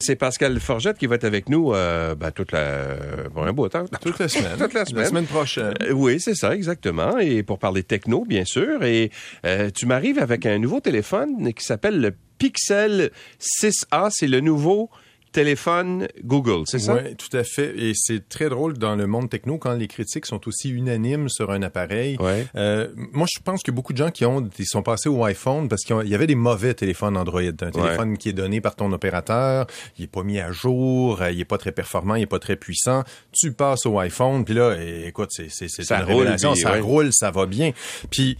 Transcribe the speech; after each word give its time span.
C'est 0.00 0.14
Pascal 0.14 0.60
Forgette 0.60 0.96
qui 0.96 1.08
va 1.08 1.16
être 1.16 1.24
avec 1.24 1.48
nous 1.48 1.74
euh, 1.74 2.14
ben, 2.14 2.30
toute 2.30 2.52
la, 2.52 2.94
bon, 3.34 3.42
un 3.42 3.52
beau 3.52 3.68
temps. 3.68 3.84
Toute 4.00 4.20
la 4.20 4.28
semaine. 4.28 4.56
toute 4.56 4.72
la 4.72 4.84
semaine. 4.84 5.02
La 5.02 5.08
semaine 5.08 5.26
prochaine. 5.26 5.74
Euh, 5.82 5.90
oui, 5.90 6.20
c'est 6.20 6.36
ça, 6.36 6.54
exactement. 6.54 7.18
Et 7.18 7.42
pour 7.42 7.58
parler 7.58 7.82
techno, 7.82 8.24
bien 8.24 8.44
sûr. 8.44 8.84
Et 8.84 9.10
euh, 9.44 9.70
tu 9.74 9.86
m'arrives 9.86 10.20
avec 10.20 10.46
un 10.46 10.60
nouveau 10.60 10.78
téléphone 10.78 11.52
qui 11.52 11.64
s'appelle 11.64 12.00
le 12.00 12.14
Pixel 12.38 13.10
6A. 13.40 14.10
C'est 14.12 14.28
le 14.28 14.38
nouveau 14.38 14.88
téléphone 15.32 16.08
Google, 16.24 16.62
c'est 16.66 16.78
ça? 16.78 16.94
Oui, 16.94 17.14
tout 17.16 17.34
à 17.36 17.44
fait. 17.44 17.74
Et 17.78 17.92
c'est 17.94 18.28
très 18.28 18.48
drôle 18.48 18.78
dans 18.78 18.96
le 18.96 19.06
monde 19.06 19.28
techno 19.30 19.58
quand 19.58 19.74
les 19.74 19.86
critiques 19.88 20.26
sont 20.26 20.46
aussi 20.48 20.70
unanimes 20.70 21.28
sur 21.28 21.50
un 21.50 21.62
appareil. 21.62 22.16
Ouais. 22.20 22.46
Euh, 22.56 22.88
moi, 23.12 23.26
je 23.32 23.40
pense 23.42 23.62
que 23.62 23.70
beaucoup 23.70 23.92
de 23.92 23.98
gens 23.98 24.10
qui 24.10 24.24
ont, 24.24 24.48
ils 24.58 24.66
sont 24.66 24.82
passés 24.82 25.08
au 25.08 25.24
iPhone 25.24 25.68
parce 25.68 25.84
qu'il 25.84 26.06
y 26.08 26.14
avait 26.14 26.26
des 26.26 26.34
mauvais 26.34 26.74
téléphones 26.74 27.16
Android. 27.16 27.40
Un 27.42 27.52
téléphone 27.70 28.18
qui 28.18 28.30
est 28.30 28.32
donné 28.34 28.60
par 28.60 28.74
ton 28.76 28.90
opérateur, 28.92 29.66
il 29.98 30.04
est 30.04 30.08
pas 30.08 30.22
mis 30.22 30.38
à 30.40 30.52
jour, 30.52 31.22
euh, 31.22 31.30
il 31.30 31.40
est 31.40 31.44
pas 31.44 31.58
très 31.58 31.72
performant, 31.72 32.14
il 32.14 32.22
est 32.22 32.26
pas 32.26 32.38
très 32.38 32.56
puissant. 32.56 33.04
Tu 33.32 33.52
passes 33.52 33.86
au 33.86 33.98
iPhone, 33.98 34.44
puis 34.44 34.54
là, 34.54 34.76
écoute, 35.04 35.30
c'est 35.32 35.48
c'est 35.50 35.68
c'est 35.68 35.82
Ça 35.84 35.98
une 35.98 36.04
roule, 36.04 36.16
révélation. 36.18 36.52
puis, 36.52 36.60
ça 36.62 36.72
ouais. 36.72 36.80
roule, 36.80 37.08
ça 37.12 37.30
va 37.30 37.46
bien. 37.46 37.72
Puis 38.10 38.36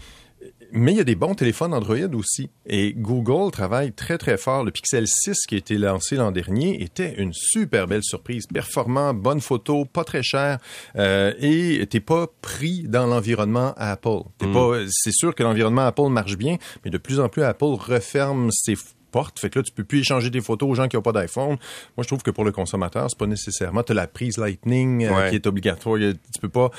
mais 0.71 0.93
il 0.93 0.97
y 0.97 1.01
a 1.01 1.03
des 1.03 1.15
bons 1.15 1.35
téléphones 1.35 1.73
Android 1.73 2.13
aussi. 2.13 2.49
Et 2.65 2.93
Google 2.93 3.51
travaille 3.51 3.91
très, 3.93 4.17
très 4.17 4.37
fort. 4.37 4.63
Le 4.63 4.71
Pixel 4.71 5.05
6 5.07 5.45
qui 5.47 5.55
a 5.55 5.57
été 5.57 5.77
lancé 5.77 6.15
l'an 6.15 6.31
dernier 6.31 6.81
était 6.83 7.15
une 7.17 7.33
super 7.33 7.87
belle 7.87 8.03
surprise. 8.03 8.47
Performant, 8.47 9.13
bonne 9.13 9.41
photo, 9.41 9.85
pas 9.85 10.03
très 10.03 10.23
cher. 10.23 10.59
Euh, 10.95 11.33
et 11.39 11.85
t'es 11.89 11.99
pas 11.99 12.27
pris 12.41 12.83
dans 12.87 13.07
l'environnement 13.07 13.73
Apple. 13.77 14.21
T'es 14.37 14.47
pas, 14.51 14.79
c'est 14.89 15.13
sûr 15.13 15.35
que 15.35 15.43
l'environnement 15.43 15.85
Apple 15.85 16.09
marche 16.09 16.37
bien, 16.37 16.57
mais 16.83 16.91
de 16.91 16.97
plus 16.97 17.19
en 17.19 17.29
plus 17.29 17.43
Apple 17.43 17.65
referme 17.65 18.49
ses 18.51 18.75
portes. 19.09 19.39
Fait 19.39 19.49
que 19.49 19.59
là, 19.59 19.63
tu 19.63 19.71
peux 19.71 19.83
plus 19.83 19.99
échanger 19.99 20.31
tes 20.31 20.41
photos 20.41 20.69
aux 20.69 20.75
gens 20.75 20.87
qui 20.87 20.95
n'ont 20.95 21.01
pas 21.01 21.11
d'iPhone. 21.11 21.57
Moi, 21.97 22.03
je 22.03 22.07
trouve 22.07 22.21
que 22.23 22.31
pour 22.31 22.45
le 22.45 22.51
consommateur, 22.51 23.07
c'est 23.09 23.17
pas 23.17 23.27
nécessairement. 23.27 23.83
Tu 23.83 23.93
la 23.93 24.07
prise 24.07 24.37
Lightning 24.37 25.05
euh, 25.05 25.13
Ouais. 25.13 25.29
qui 25.29 25.35
est 25.35 25.47
obligatoire. 25.47 25.97
Tu 25.97 26.39
peux 26.41 26.49
pas. 26.49 26.71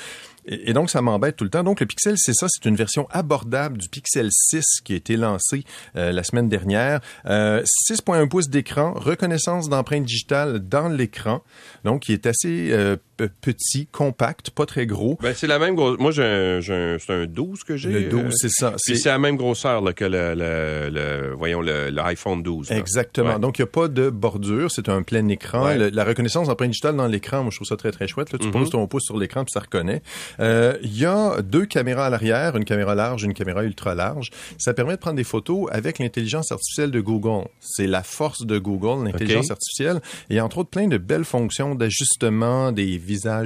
Et, 0.45 0.73
donc, 0.73 0.89
ça 0.89 1.01
m'embête 1.01 1.35
tout 1.35 1.43
le 1.43 1.49
temps. 1.49 1.63
Donc, 1.63 1.79
le 1.79 1.85
Pixel, 1.85 2.15
c'est 2.17 2.33
ça. 2.33 2.47
C'est 2.49 2.65
une 2.67 2.75
version 2.75 3.07
abordable 3.11 3.77
du 3.77 3.87
Pixel 3.89 4.29
6 4.31 4.81
qui 4.83 4.93
a 4.93 4.95
été 4.95 5.15
lancé 5.15 5.63
euh, 5.95 6.11
la 6.11 6.23
semaine 6.23 6.49
dernière. 6.49 6.99
Euh, 7.27 7.63
6.1 7.89 8.27
pouces 8.27 8.49
d'écran, 8.49 8.93
reconnaissance 8.95 9.69
d'empreinte 9.69 10.05
digitale 10.05 10.59
dans 10.67 10.87
l'écran. 10.87 11.43
Donc, 11.83 12.01
qui 12.03 12.13
est 12.13 12.25
assez 12.25 12.71
euh, 12.71 12.97
petit, 13.27 13.87
compact, 13.87 14.49
pas 14.51 14.65
très 14.65 14.85
gros. 14.85 15.17
Ben, 15.21 15.33
c'est 15.35 15.47
la 15.47 15.59
même 15.59 15.75
grosse. 15.75 15.97
Moi, 15.99 16.11
j'ai 16.11 16.23
un, 16.23 16.59
j'ai 16.59 16.73
un- 16.73 16.97
c'est 16.99 17.13
un 17.13 17.25
12 17.25 17.63
que 17.63 17.77
j'ai. 17.77 17.89
Le 17.91 18.03
12, 18.09 18.23
euh, 18.23 18.29
c'est 18.33 18.49
ça. 18.49 18.73
Puis 18.85 18.97
c'est 18.97 19.09
la 19.09 19.17
même 19.19 19.37
grosseur 19.37 19.81
là, 19.81 19.93
que 19.93 20.05
le, 20.05 20.33
le, 20.35 20.89
le- 20.89 21.33
voyons, 21.35 21.61
le, 21.61 21.91
iPhone 22.03 22.41
12. 22.43 22.69
là. 22.69 22.77
Exactement. 22.77 23.33
Ouais. 23.33 23.39
Donc, 23.39 23.59
il 23.59 23.61
n'y 23.61 23.67
a 23.67 23.71
pas 23.71 23.87
de 23.87 24.09
bordure. 24.09 24.71
C'est 24.71 24.89
un 24.89 25.03
plein 25.03 25.27
écran. 25.27 25.65
Ouais. 25.65 25.77
Le- 25.77 25.89
la 25.89 26.03
reconnaissance 26.03 26.47
d'empreinte 26.47 26.71
digitale 26.71 26.95
dans 26.95 27.07
l'écran, 27.07 27.41
moi, 27.43 27.51
je 27.51 27.57
trouve 27.57 27.67
ça 27.67 27.77
très, 27.77 27.91
très 27.91 28.07
chouette. 28.07 28.31
Là, 28.31 28.39
tu 28.39 28.47
Mhm. 28.47 28.53
poses 28.53 28.69
ton 28.71 28.87
pouce 28.87 29.03
sur 29.03 29.17
l'écran, 29.17 29.43
puis 29.43 29.51
ça 29.53 29.59
reconnaît. 29.59 30.01
Euh, 30.39 30.77
Il 30.83 30.97
y 30.97 31.05
a 31.05 31.41
deux 31.41 31.65
caméras 31.65 32.07
à 32.07 32.09
l'arrière, 32.09 32.55
une 32.57 32.65
caméra 32.65 32.95
large, 32.95 33.23
une 33.23 33.33
caméra 33.33 33.63
ultra 33.63 33.95
large. 33.95 34.29
Ça 34.57 34.73
permet 34.73 34.93
de 34.93 34.99
prendre 34.99 35.15
des 35.17 35.23
photos 35.23 35.67
avec 35.71 35.99
l'intelligence 35.99 36.51
artificielle 36.51 36.91
de 36.91 36.99
Google. 37.01 37.45
C'est 37.59 37.87
la 37.87 38.03
force 38.03 38.45
de 38.45 38.57
Google, 38.57 39.05
l'intelligence 39.05 39.45
Ok. 39.45 39.51
artificielle. 39.51 40.01
Et 40.29 40.39
entre 40.41 40.59
autres, 40.59 40.69
plein 40.69 40.87
de 40.87 40.97
belles 40.97 41.23
fonctions 41.25 41.75
d'ajustement 41.75 42.71
des 42.71 42.97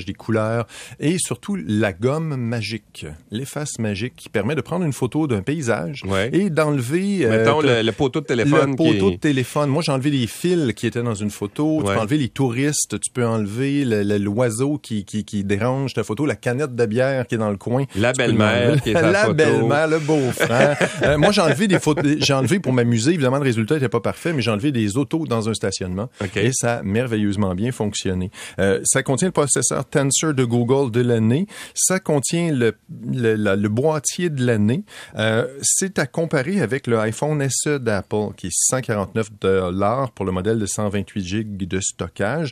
des 0.05 0.13
couleurs 0.13 0.67
et 0.99 1.17
surtout 1.17 1.55
la 1.55 1.93
gomme 1.93 2.35
magique, 2.35 3.05
l'efface 3.31 3.79
magique 3.79 4.13
qui 4.15 4.29
permet 4.29 4.55
de 4.55 4.61
prendre 4.61 4.85
une 4.85 4.93
photo 4.93 5.27
d'un 5.27 5.41
paysage 5.41 6.03
Ouais. 6.05 6.29
et 6.33 6.49
d'enlever... 6.49 7.25
euh, 7.25 7.39
Mettons 7.43 7.61
le, 7.61 7.81
le 7.81 7.91
poteau 7.91 8.21
de 8.21 8.25
téléphone. 8.25 8.71
le 8.71 8.75
poteau 8.75 9.11
de 9.11 9.15
téléphone. 9.17 9.69
Moi, 9.69 9.81
j'ai 9.85 9.91
enlevé 9.91 10.11
les 10.11 10.27
fils 10.27 10.73
qui 10.73 10.87
étaient 10.87 11.01
dans 11.03 11.15
une 11.15 11.29
photo. 11.31 11.81
Tu 11.85 11.91
peux 11.93 11.99
enlever 11.99 12.17
les 12.17 12.29
touristes. 12.29 12.99
Tu 12.99 13.11
peux 13.11 13.25
enlever 13.25 13.85
le- 13.85 14.03
le- 14.03 14.17
l'oiseau 14.17 14.77
qui, 14.77 15.03
qui, 15.05 15.23
qui 15.25 15.43
dérange 15.43 15.93
ta 15.93 16.03
photo, 16.03 16.25
la 16.25 16.35
canette 16.35 16.75
de 16.75 16.85
bière 16.85 17.25
qui 17.27 17.35
est 17.35 17.39
dans 17.39 17.49
le 17.51 17.57
coin. 17.57 17.85
La 17.95 18.13
belle-mère 18.13 18.81
qui 18.81 18.91
est 18.91 18.93
sa 18.93 19.11
La 19.11 19.29
belle-mère, 19.33 19.87
le 19.87 19.99
beau-frère. 19.99 20.77
Euh, 21.03 21.17
moi, 21.17 21.31
j'ai 21.31 21.41
enlevé 21.41 21.67
des 21.67 21.79
photos. 21.79 22.05
J'ai 22.19 22.33
enlevé 22.33 22.59
pour 22.59 22.71
m'amuser. 22.73 23.13
Évidemment, 23.13 23.37
le 23.37 23.43
résultat 23.43 23.75
n'était 23.75 23.89
pas 23.89 23.99
parfait, 23.99 24.33
mais 24.33 24.41
j'ai 24.41 24.49
enlevé 24.51 24.71
des 24.71 24.97
autos 24.97 25.25
dans 25.27 25.49
un 25.49 25.53
stationnement. 25.53 26.09
Et 26.35 26.51
ça 26.53 26.77
a 26.77 26.83
merveilleusement 26.83 27.53
bien 27.53 27.71
fonctionné. 27.71 28.31
Euh, 28.59 28.79
ça 28.83 29.03
contient 29.03 29.27
le 29.27 29.31
processeur 29.55 29.85
Tensor 29.85 30.33
de 30.33 30.43
Google 30.43 30.91
de 30.91 31.01
l'année. 31.01 31.47
Ça 31.73 31.99
contient 31.99 32.51
le, 32.51 32.75
le, 33.11 33.35
la- 33.35 33.55
le 33.55 33.69
boîtier 33.69 34.29
de 34.29 34.45
l'année. 34.45 34.83
Euh, 35.17 35.47
c'est 35.61 35.97
à 35.99 36.05
comparer 36.07 36.59
avec 36.61 36.87
le 36.87 36.99
iPhone 36.99 37.45
SE 37.49 37.77
d'Apple, 37.79 38.33
qui 38.35 38.47
est 38.47 38.53
149 38.53 39.29
dollars 39.39 40.11
pour 40.11 40.25
le 40.25 40.31
modèle 40.31 40.59
de 40.59 40.65
128 40.65 41.23
GB 41.25 41.65
de 41.65 41.79
stockage, 41.79 42.51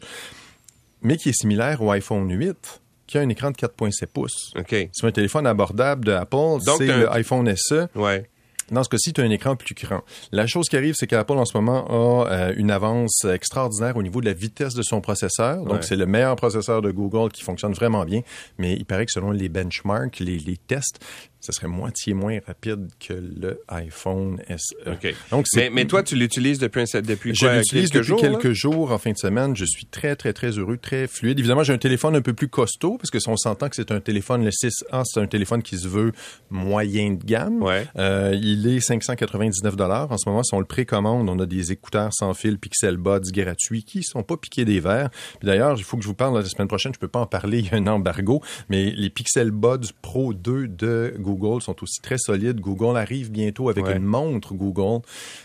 mais 1.02 1.18
qui 1.18 1.30
est 1.30 1.34
similaire 1.40 1.82
au 1.82 1.92
iPhone 1.92 2.30
8, 2.32 2.82
qui 3.08 3.18
a 3.18 3.22
un 3.22 3.30
écran 3.30 3.52
de 3.52 3.58
4.7 3.58 4.08
pouces. 4.08 4.54
OK. 4.58 4.74
C'est 4.94 5.06
un 5.08 5.12
téléphone 5.12 5.46
abordable 5.46 6.06
de 6.06 6.12
Apple. 6.14 6.64
Donc, 6.66 6.78
C'est 6.78 6.90
un- 6.90 6.98
le 7.00 7.12
iPhone 7.14 7.54
SE. 7.56 7.88
Ouais. 7.96 8.30
Dans 8.72 8.84
ce 8.84 8.90
cas-ci, 8.90 9.14
tu 9.14 9.22
as 9.22 9.26
un 9.26 9.30
écran 9.30 9.56
plus 9.56 9.76
grand. 9.76 10.02
La 10.32 10.48
chose 10.48 10.70
qui 10.70 10.78
arrive, 10.78 10.96
c'est 10.96 11.06
qu'Apple 11.08 11.34
en 11.34 11.46
ce 11.46 11.56
moment 11.58 11.86
a 12.24 12.28
euh, 12.32 12.54
une 12.56 12.72
avance 12.72 13.26
extraordinaire 13.26 13.98
au 13.98 14.04
niveau 14.04 14.22
de 14.22 14.26
la 14.26 14.34
vitesse 14.34 14.74
de 14.74 14.82
son 14.84 15.02
processeur. 15.02 15.58
Donc, 15.58 15.74
Ouais. 15.74 15.82
c'est 15.82 15.96
le 15.98 16.06
meilleur 16.06 16.36
processeur 16.36 16.82
de 16.82 16.90
Google 16.92 17.32
qui 17.32 17.44
fonctionne 17.44 17.74
vraiment 17.74 18.06
bien. 18.06 18.22
Mais 18.58 18.74
il 18.74 18.86
paraît 18.86 19.06
que 19.06 19.12
selon 19.12 19.32
les 19.32 19.50
benchmarks, 19.50 20.20
les, 20.20 20.38
les 20.40 20.58
tests, 20.58 21.00
ça 21.44 21.52
serait 21.52 21.68
moitié 21.68 22.14
moins 22.14 22.40
rapide 22.48 22.88
que 23.00 23.14
le 23.14 23.60
iPhone 23.68 24.42
SE. 24.50 24.76
OK. 24.90 25.14
Donc, 25.32 25.46
c'est 25.48 25.70
Mais, 25.70 25.70
mais 25.70 25.86
toi, 25.86 26.04
tu 26.04 26.16
l'utilises 26.16 26.58
depuis, 26.60 26.82
un- 26.82 27.02
depuis 27.02 27.36
je 27.36 27.40
quoi, 27.42 27.58
l'utilise 27.58 27.90
quelques 27.90 28.04
depuis 28.04 28.08
jours? 28.08 28.24
là? 28.24 28.30
quelques 28.40 28.54
jours 28.54 28.92
en 28.92 28.98
fin 28.98 29.12
de 29.12 29.18
semaine. 29.18 29.56
Je 29.56 29.66
suis 29.66 29.86
très, 29.86 30.16
très, 30.16 30.32
très 30.34 30.52
heureux, 30.52 30.78
très 30.78 31.08
fluide. 31.08 31.38
Évidemment, 31.40 31.64
j'ai 31.64 31.74
un 31.74 31.78
téléphone 31.78 32.16
un 32.16 32.22
peu 32.22 32.34
plus 32.34 32.48
costaud 32.48 32.98
parce 32.98 33.10
que 33.12 33.20
si 33.20 33.28
on 33.30 33.36
s'entend 33.38 33.68
que 33.68 33.76
c'est 33.76 33.92
un 33.92 34.00
téléphone, 34.00 34.44
le 34.46 34.52
6A, 34.52 35.04
c'est 35.06 35.20
un 35.20 35.28
téléphone 35.28 35.62
qui 35.62 35.78
se 35.78 35.88
veut 35.88 36.12
moyen 36.50 37.12
de 37.12 37.24
gamme. 37.24 37.62
Ouais. 37.62 37.86
Euh, 37.98 38.32
il 38.42 38.66
est 38.68 38.80
599 38.80 39.76
En 40.12 40.18
ce 40.18 40.30
moment, 40.30 40.44
si 40.44 40.54
on 40.54 40.60
le 40.60 40.66
précommande, 40.66 41.30
on 41.30 41.40
a 41.40 41.46
des 41.46 41.72
écouteurs 41.72 42.12
sans 42.14 42.34
fil 42.34 42.58
Pixel 42.58 42.98
Buds 42.98 43.32
gratuits 43.32 43.84
qui 43.84 44.04
sont 44.04 44.24
pas 44.24 44.38
piqués 44.38 44.66
des 44.66 44.80
verres. 44.80 45.10
Puis 45.40 45.48
d'ailleurs, 45.48 45.76
il 45.78 45.84
faut 45.84 45.98
que 45.98 46.04
je 46.04 46.08
vous 46.08 46.14
parle 46.14 46.38
la 46.38 46.46
semaine 46.46 46.68
prochaine. 46.68 46.94
Je 46.94 47.00
peux 47.00 47.08
pas 47.08 47.20
en 47.20 47.26
parler, 47.28 47.60
il 47.60 47.66
y 47.66 47.70
a 47.70 47.76
un 47.78 47.88
embargo. 47.88 48.42
Mais 48.70 48.92
les 48.92 49.10
Pixel 49.10 49.52
Buds 49.52 49.92
Pro 50.02 50.34
2 50.34 50.68
de 50.68 51.14
Google 51.20 51.33
sont 51.62 51.76
aussi 51.84 52.02
très 52.02 52.18
solides. 52.18 52.60
Google 52.60 52.98
arrive 52.98 53.32
bientôt 53.32 53.70
avec 53.70 53.86
Ouais. 53.86 53.98
une 53.98 54.04
montre 54.06 54.54
Google. 54.54 55.02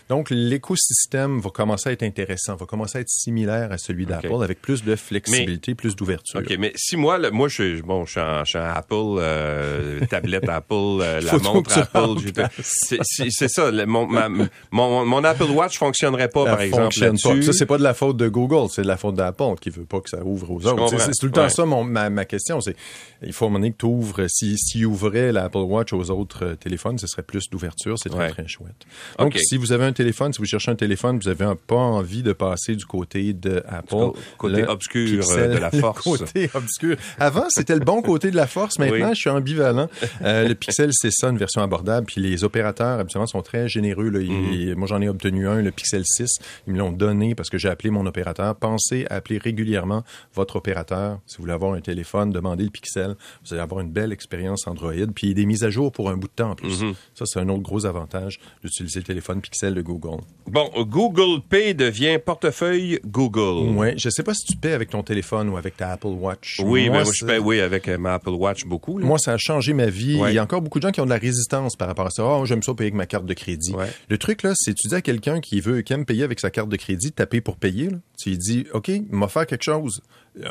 Donc, 0.09 0.29
l'écosystème 0.29 1.39
va 1.39 1.49
commencer 1.49 1.89
à 1.89 1.91
être 1.93 2.03
intéressant, 2.03 2.55
va 2.55 2.65
commencer 2.65 2.97
à 2.97 3.01
être 3.01 3.09
similaire 3.09 3.71
à 3.71 3.77
celui 3.77 4.05
d'Apple 4.05 4.43
avec 4.43 4.61
plus 4.61 4.83
de 4.83 4.95
flexibilité, 4.95 5.75
plus 5.75 5.95
d'ouverture. 5.95 6.39
OK, 6.39 6.55
mais 6.59 6.71
si 6.75 6.95
moi, 6.97 7.17
moi, 7.31 7.47
je 7.47 7.53
suis, 7.53 7.81
bon, 7.81 8.05
je 8.05 8.11
suis 8.11 8.19
en, 8.19 8.43
je 8.45 8.49
suis 8.49 8.59
en 8.59 8.63
Apple, 8.63 8.93
euh, 9.19 9.99
tablette 10.09 10.47
Apple, 10.49 10.73
euh, 10.73 11.21
la 11.21 11.37
montre 11.39 11.77
Apple. 11.77 12.15
C'est 12.63 13.47
ça. 13.47 13.71
le- 13.71 13.85
mon, 13.85 14.07
ma- 14.07 14.29
mon, 14.71 15.05
mon 15.05 15.23
Apple 15.23 15.51
Watch 15.51 15.77
fonctionnerait 15.77 16.29
pas, 16.29 16.45
Ça 16.45 16.49
par 16.51 16.61
exemple, 16.61 16.83
fonctionne 16.83 17.17
pas. 17.21 17.41
Ça, 17.41 17.53
c'est 17.53 17.65
pas 17.65 17.77
de 17.77 17.83
la 17.83 17.93
faute 17.93 18.17
de 18.17 18.27
Google, 18.29 18.69
c'est 18.69 18.81
de 18.83 18.87
la 18.87 18.97
faute 18.97 19.15
d'Apple 19.15 19.55
qui 19.61 19.69
veut 19.69 19.85
pas 19.85 20.01
que 20.01 20.09
ça 20.09 20.23
ouvre 20.23 20.51
aux 20.51 20.65
autres. 20.65 20.89
C'est 20.89 20.99
c'est 20.99 21.11
tout 21.19 21.25
le 21.25 21.31
temps 21.31 21.43
Ouais. 21.43 21.49
ça 21.49 21.65
mon, 21.65 21.83
ma, 21.83 22.09
ma 22.09 22.25
question. 22.25 22.61
C'est 22.61 22.75
il 23.21 23.33
faut 23.33 23.45
à 23.45 23.47
un 23.47 23.51
moment 23.51 23.59
donné 23.59 23.71
que 23.71 23.77
tu 23.77 23.85
ouvres. 23.85 24.25
Si, 24.27 24.57
si 24.57 24.85
ouvrait 24.85 25.31
l'Apple 25.31 25.57
Watch 25.59 25.78
aux 25.93 26.09
autres 26.11 26.45
euh, 26.45 26.55
téléphones, 26.55 26.97
ce 26.97 27.07
serait 27.07 27.23
plus 27.23 27.49
d'ouverture. 27.49 27.95
C'est 27.97 28.09
très, 28.09 28.19
Ouais. 28.19 28.29
très 28.29 28.47
chouette. 28.47 28.85
Donc, 29.17 29.35
si 29.37 29.57
vous 29.57 29.71
avez 29.71 29.85
un 29.85 29.93
téléphone, 29.93 30.33
si 30.33 30.39
vous 30.39 30.45
cherchez 30.45 30.71
un 30.71 30.75
téléphone, 30.75 31.19
vous 31.21 31.27
avez 31.29 31.45
un- 31.45 31.55
pas 31.55 31.75
envie 31.75 32.23
de 32.23 32.33
passer 32.33 32.75
du 32.75 32.85
côté 32.85 33.33
de 33.33 33.63
Apple. 33.67 34.11
côté 34.37 34.63
obscur, 34.65 35.19
Pixel, 35.19 35.51
euh, 35.51 35.53
de 35.55 35.59
la 35.59 35.71
force. 35.71 36.03
côté 36.03 36.49
obscur. 36.53 36.97
Avant, 37.19 37.45
c'était 37.49 37.73
le 37.75 37.81
bon 37.85 38.01
côté 38.01 38.31
de 38.31 38.35
la 38.35 38.47
force. 38.47 38.79
Maintenant, 38.79 39.07
Oui. 39.09 39.15
je 39.15 39.19
suis 39.19 39.29
ambivalent. 39.29 39.89
Euh, 40.23 40.47
le 40.47 40.55
Pixel, 40.55 40.89
c'est 40.93 41.11
ça, 41.11 41.29
une 41.29 41.37
version 41.37 41.61
abordable. 41.61 42.05
Puis 42.07 42.21
les 42.21 42.43
opérateurs, 42.43 42.99
habituellement, 42.99 43.27
sont 43.27 43.41
très 43.41 43.67
généreux. 43.67 44.09
Là. 44.09 44.19
Ils- 44.21 44.69
Mhm. 44.71 44.75
Moi, 44.75 44.87
j'en 44.87 45.01
ai 45.01 45.09
obtenu 45.09 45.47
un, 45.47 45.61
le 45.61 45.71
Pixel 45.71 46.03
6. 46.05 46.29
Ils 46.67 46.73
me 46.73 46.79
l'ont 46.79 46.91
donné 46.91 47.35
parce 47.35 47.49
que 47.49 47.57
j'ai 47.57 47.69
appelé 47.69 47.89
mon 47.89 48.05
opérateur. 48.05 48.55
Pensez 48.55 49.05
à 49.09 49.15
appeler 49.15 49.37
régulièrement 49.37 50.03
votre 50.33 50.55
opérateur. 50.57 51.19
Si 51.25 51.37
vous 51.37 51.43
voulez 51.43 51.53
avoir 51.53 51.73
un 51.73 51.81
téléphone, 51.81 52.31
demandez 52.31 52.63
le 52.63 52.69
Pixel. 52.69 53.15
Vous 53.45 53.53
allez 53.53 53.61
avoir 53.61 53.81
une 53.81 53.91
belle 53.91 54.11
expérience 54.11 54.67
Android. 54.67 54.93
Puis 55.15 55.33
des 55.33 55.45
mises 55.45 55.63
à 55.63 55.68
jour 55.69 55.91
pour 55.91 56.09
un 56.09 56.17
bout 56.17 56.27
de 56.27 56.33
temps 56.33 56.51
en 56.51 56.55
plus. 56.55 56.81
Mhm. 56.83 56.93
Ça, 57.13 57.25
c'est 57.25 57.39
un 57.39 57.49
autre 57.49 57.61
gros 57.63 57.85
avantage 57.85 58.39
d'utiliser 58.63 58.99
le 58.99 59.05
téléphone 59.05 59.41
Pixel 59.41 59.73
de 59.73 59.81
Google. 59.81 60.21
Bon, 60.47 60.69
Google 60.85 61.41
Pay 61.47 61.73
devient 61.73 62.19
portefeuille 62.23 62.99
Google. 63.05 63.77
Ouais, 63.77 63.93
je 63.97 64.09
sais 64.09 64.23
pas 64.23 64.33
si 64.33 64.45
tu 64.45 64.57
paies 64.57 64.73
avec 64.73 64.89
ton 64.89 65.03
téléphone 65.03 65.49
ou 65.49 65.57
avec 65.57 65.77
ta 65.77 65.91
Apple 65.91 66.07
Watch. 66.07 66.61
Oui, 66.63 66.89
mais 66.89 67.03
moi, 67.03 67.11
je 67.13 67.25
paye, 67.25 67.39
oui, 67.39 67.59
avec 67.59 67.87
euh, 67.87 67.97
ma 67.97 68.15
Apple 68.15 68.29
Watch 68.31 68.65
beaucoup. 68.65 68.97
là. 68.97 69.05
Moi, 69.05 69.17
ça 69.17 69.33
a 69.33 69.37
changé 69.37 69.73
ma 69.73 69.87
vie. 69.87 70.15
Ouais. 70.19 70.31
Il 70.31 70.35
y 70.35 70.39
a 70.39 70.43
encore 70.43 70.61
beaucoup 70.61 70.79
de 70.79 70.83
gens 70.87 70.91
qui 70.91 71.01
ont 71.01 71.05
de 71.05 71.09
la 71.09 71.17
résistance 71.17 71.75
par 71.75 71.87
rapport 71.87 72.07
à 72.07 72.09
ça. 72.09 72.23
Ah, 72.25 72.41
j'aime 72.45 72.63
ça 72.63 72.73
payer 72.73 72.87
avec 72.87 72.95
ma 72.95 73.05
carte 73.05 73.25
de 73.25 73.33
crédit. 73.33 73.73
Ouais. 73.73 73.87
Le 74.09 74.17
truc, 74.17 74.43
là, 74.43 74.53
c'est 74.55 74.73
tu 74.73 74.87
dis 74.87 74.95
à 74.95 75.01
quelqu'un 75.01 75.39
qui 75.39 75.61
veut, 75.61 75.81
qui 75.81 75.93
aime 75.93 76.05
payer 76.05 76.23
avec 76.23 76.39
sa 76.39 76.49
carte 76.49 76.69
de 76.69 76.77
crédit, 76.77 77.11
taper 77.11 77.41
pour 77.41 77.57
payer, 77.57 77.89
là. 77.89 77.97
Tu 78.21 78.29
lui 78.31 78.37
dis, 78.37 78.65
OK, 78.73 78.91
m'a 79.09 79.27
faire 79.27 79.45
quelque 79.45 79.63
chose. 79.63 80.01
Euh, 80.43 80.49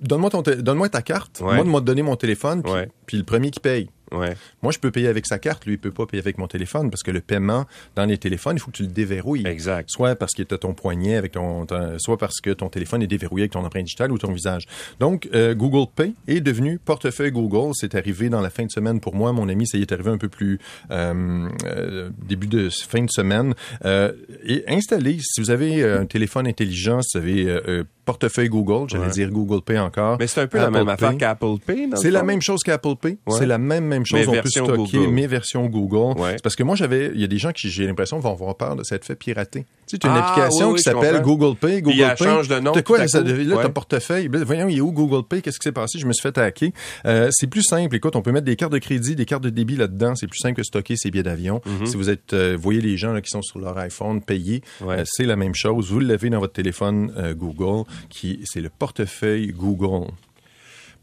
Donne-moi 0.00 0.28
donne-moi 0.58 0.88
ta 0.88 1.00
carte. 1.02 1.40
Ouais. 1.40 1.54
Moi, 1.54 1.64
de 1.64 1.68
me 1.70 1.80
donner 1.80 2.02
mon 2.02 2.16
téléphone, 2.16 2.62
puis, 2.62 2.72
Ouais. 2.72 2.88
puis 3.06 3.16
le 3.16 3.22
premier 3.24 3.50
qui 3.50 3.60
paye. 3.60 3.88
Ouais. 4.12 4.36
Moi, 4.62 4.70
je 4.72 4.78
peux 4.78 4.90
payer 4.90 5.08
avec 5.08 5.26
sa 5.26 5.38
carte, 5.38 5.64
lui, 5.66 5.74
il 5.74 5.78
peut 5.78 5.90
pas 5.90 6.06
payer 6.06 6.22
avec 6.22 6.38
mon 6.38 6.46
téléphone 6.46 6.90
parce 6.90 7.02
que 7.02 7.10
le 7.10 7.20
paiement 7.20 7.66
dans 7.96 8.04
les 8.04 8.18
téléphones, 8.18 8.56
il 8.56 8.60
faut 8.60 8.70
que 8.70 8.76
tu 8.76 8.82
le 8.82 8.88
déverrouilles. 8.88 9.46
Exact. 9.46 9.88
Soit 9.90 10.14
parce 10.14 10.32
que 10.32 10.42
tu 10.42 10.54
as 10.54 10.58
ton 10.58 10.74
poignet 10.74 11.16
avec 11.16 11.32
ton, 11.32 11.66
ton- 11.66 11.98
soit 11.98 12.18
parce 12.18 12.40
que 12.40 12.50
ton 12.50 12.68
téléphone 12.68 13.02
est 13.02 13.06
déverrouillé 13.06 13.44
avec 13.44 13.52
ton 13.52 13.64
empreinte 13.64 13.84
digitale 13.84 14.12
ou 14.12 14.18
ton 14.18 14.32
visage. 14.32 14.64
Donc, 15.00 15.28
euh, 15.34 15.54
Google 15.54 15.90
Pay 15.94 16.14
est 16.28 16.40
devenu 16.40 16.78
portefeuille 16.78 17.32
Google. 17.32 17.72
C'est 17.74 17.94
arrivé 17.94 18.28
dans 18.28 18.40
la 18.40 18.50
fin 18.50 18.64
de 18.66 18.70
semaine 18.70 19.00
pour 19.00 19.14
moi. 19.14 19.32
Mon 19.32 19.48
ami, 19.48 19.66
ça 19.66 19.78
y 19.78 19.82
est 19.82 19.92
arrivé 19.92 20.10
un 20.10 20.18
peu 20.18 20.28
plus 20.28 20.58
euh, 20.90 21.48
euh, 21.66 22.10
début 22.26 22.46
de 22.46 22.68
fin 22.70 23.02
de 23.02 23.10
semaine. 23.10 23.54
Euh, 23.84 24.12
et 24.44 24.64
installé, 24.68 25.18
si 25.20 25.40
vous 25.40 25.50
avez 25.50 25.82
un 25.82 26.06
téléphone 26.06 26.46
intelligent, 26.46 27.00
si 27.02 27.18
vous 27.18 27.24
avez 27.24 27.82
portefeuille 28.04 28.48
Google, 28.48 28.88
j'allais 28.88 29.04
Ouais. 29.06 29.10
dire 29.10 29.30
Google 29.30 29.62
Pay 29.62 29.78
encore. 29.78 30.16
Mais 30.18 30.26
c'est 30.26 30.40
un 30.42 30.46
peu 30.46 30.58
la 30.58 30.70
même 30.70 30.88
affaire 30.88 31.10
Pay. 31.10 31.18
qu'Apple 31.18 31.58
Pay. 31.64 31.88
C'est 31.96 32.10
la 32.10 32.22
même 32.22 32.40
chose 32.42 32.62
qu'Apple 32.62 32.96
Pay. 33.00 33.18
Ouais. 33.26 33.38
C'est 33.38 33.46
la 33.46 33.58
même 33.58 33.84
même 33.84 34.04
chose. 34.06 34.20
Mais 34.20 34.28
on 34.38 34.42
peut 34.42 34.48
stocker 34.48 34.76
Google. 34.76 35.08
mes 35.12 35.26
versions 35.26 35.66
Google. 35.66 36.18
Ouais. 36.20 36.32
C'est 36.32 36.42
parce 36.42 36.56
que 36.56 36.62
moi 36.62 36.76
j'avais, 36.76 37.10
il 37.14 37.20
y 37.20 37.24
a 37.24 37.28
des 37.28 37.38
gens 37.38 37.52
qui 37.52 37.68
j'ai 37.70 37.86
l'impression 37.86 38.18
vont 38.18 38.32
avoir 38.32 38.56
peur 38.56 38.76
de 38.76 38.82
s'être 38.84 39.04
fait 39.04 39.14
pirater. 39.16 39.64
Tu 39.86 39.96
sais, 39.96 40.06
as 40.06 40.10
une 40.10 40.16
Ah, 40.16 40.28
application 40.28 40.66
oui, 40.68 40.72
oui, 40.72 40.76
qui 40.78 40.82
s'appelle. 40.82 41.20
Google 41.22 41.56
Pay. 41.56 41.82
Google 41.82 42.00
elle 42.00 42.14
Pay. 42.16 42.24
change 42.24 42.48
de 42.48 42.58
nom 42.58 42.72
De 42.72 42.80
quoi 42.80 43.06
ça 43.08 43.20
Là, 43.22 43.62
ton 43.62 43.70
portefeuille. 43.70 44.28
Voyons, 44.32 44.68
il 44.68 44.78
est 44.78 44.80
où 44.80 44.92
Google 44.92 45.26
Pay? 45.28 45.42
Qu'est-ce 45.42 45.58
qui 45.58 45.64
s'est 45.64 45.72
passé? 45.72 45.98
Je 45.98 46.06
me 46.06 46.12
suis 46.12 46.22
fait 46.22 46.36
hacker. 46.38 46.70
Euh, 47.06 47.28
c'est 47.32 47.46
plus 47.46 47.62
simple. 47.62 47.94
Écoute, 47.94 48.16
on 48.16 48.22
peut 48.22 48.32
mettre 48.32 48.46
des 48.46 48.56
cartes 48.56 48.72
de 48.72 48.78
crédit, 48.78 49.14
des 49.14 49.26
cartes 49.26 49.42
de 49.44 49.50
débit 49.50 49.76
là-dedans. 49.76 50.14
C'est 50.14 50.26
plus 50.26 50.38
simple 50.38 50.54
que 50.56 50.62
stocker 50.62 50.96
ses 50.96 51.10
billets 51.10 51.22
d'avion. 51.22 51.60
Mhm. 51.66 51.86
Si 51.86 51.96
vous 51.96 52.08
êtes, 52.10 52.32
euh, 52.32 52.56
voyez 52.58 52.80
les 52.80 52.96
gens 52.96 53.12
là, 53.12 53.20
qui 53.20 53.30
sont 53.30 53.42
sur 53.42 53.58
leur 53.58 53.76
iPhone 53.78 54.22
payés, 54.22 54.62
Ouais. 54.80 55.00
euh, 55.00 55.02
c'est 55.04 55.24
la 55.26 55.36
même 55.36 55.54
chose. 55.54 55.90
Vous 55.90 56.00
l'avez 56.00 56.30
dans 56.30 56.40
votre 56.40 56.54
téléphone 56.54 57.12
euh, 57.18 57.34
Google, 57.34 57.84
qui 58.08 58.40
c'est 58.44 58.60
le 58.60 58.70
portefeuille 58.70 59.48
Google. 59.52 60.10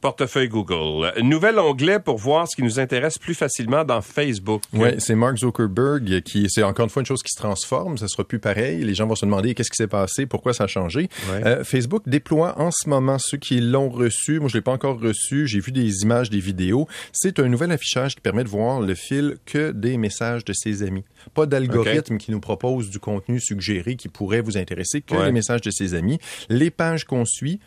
Portefeuille 0.01 0.49
Google. 0.49 1.13
Nouvel 1.21 1.59
onglet 1.59 1.99
pour 1.99 2.17
voir 2.17 2.47
ce 2.47 2.55
qui 2.55 2.63
nous 2.63 2.79
intéresse 2.79 3.17
plus 3.19 3.35
facilement 3.35 3.83
dans 3.85 4.01
Facebook. 4.01 4.63
Ouais, 4.73 4.95
c'est 4.99 5.13
Mark 5.15 5.37
Zuckerberg 5.37 6.21
qui, 6.21 6.47
c'est 6.49 6.63
encore 6.63 6.85
une 6.85 6.89
fois 6.89 7.01
une 7.01 7.05
chose 7.05 7.21
qui 7.21 7.31
se 7.33 7.39
transforme. 7.39 7.97
Ça 7.99 8.07
sera 8.07 8.23
plus 8.23 8.39
pareil. 8.39 8.83
Les 8.83 8.95
gens 8.95 9.05
vont 9.05 9.15
se 9.15 9.25
demander 9.25 9.53
qu'est-ce 9.53 9.69
qui 9.69 9.75
s'est 9.77 9.87
passé, 9.87 10.25
pourquoi 10.25 10.53
ça 10.53 10.63
a 10.63 10.67
changé? 10.67 11.07
Ouais. 11.31 11.45
Euh, 11.45 11.63
Facebook 11.63 12.03
déploie 12.07 12.59
en 12.59 12.71
ce 12.71 12.89
moment 12.89 13.17
ceux 13.19 13.37
qui 13.37 13.61
l'ont 13.61 13.89
reçu. 13.89 14.39
Moi, 14.39 14.49
je 14.49 14.57
l'ai 14.57 14.61
pas 14.61 14.71
encore 14.71 14.99
reçu. 14.99 15.45
J'ai 15.47 15.59
vu 15.59 15.71
des 15.71 16.01
images, 16.01 16.29
des 16.29 16.39
vidéos. 16.39 16.87
C'est 17.13 17.39
un 17.39 17.47
nouvel 17.47 17.71
affichage 17.71 18.15
qui 18.15 18.21
permet 18.21 18.43
de 18.43 18.49
voir 18.49 18.81
le 18.81 18.95
fil 18.95 19.37
que 19.45 19.71
des 19.71 19.97
messages 19.97 20.43
de 20.45 20.53
ses 20.53 20.81
amis. 20.83 21.03
Pas 21.35 21.45
d'algorithme 21.45 22.17
qui 22.17 22.31
nous 22.31 22.39
propose 22.39 22.89
du 22.89 22.99
contenu 22.99 23.39
suggéré 23.39 23.95
qui 23.95 24.09
pourrait 24.09 24.41
vous 24.41 24.57
intéresser, 24.57 25.01
que 25.01 25.15
Ouais. 25.15 25.25
les 25.27 25.31
messages 25.31 25.61
de 25.61 25.69
ses 25.69 25.93
amis. 25.93 26.17
Les 26.49 26.71
pages 26.71 27.05
qu'on 27.05 27.25
suit, 27.25 27.59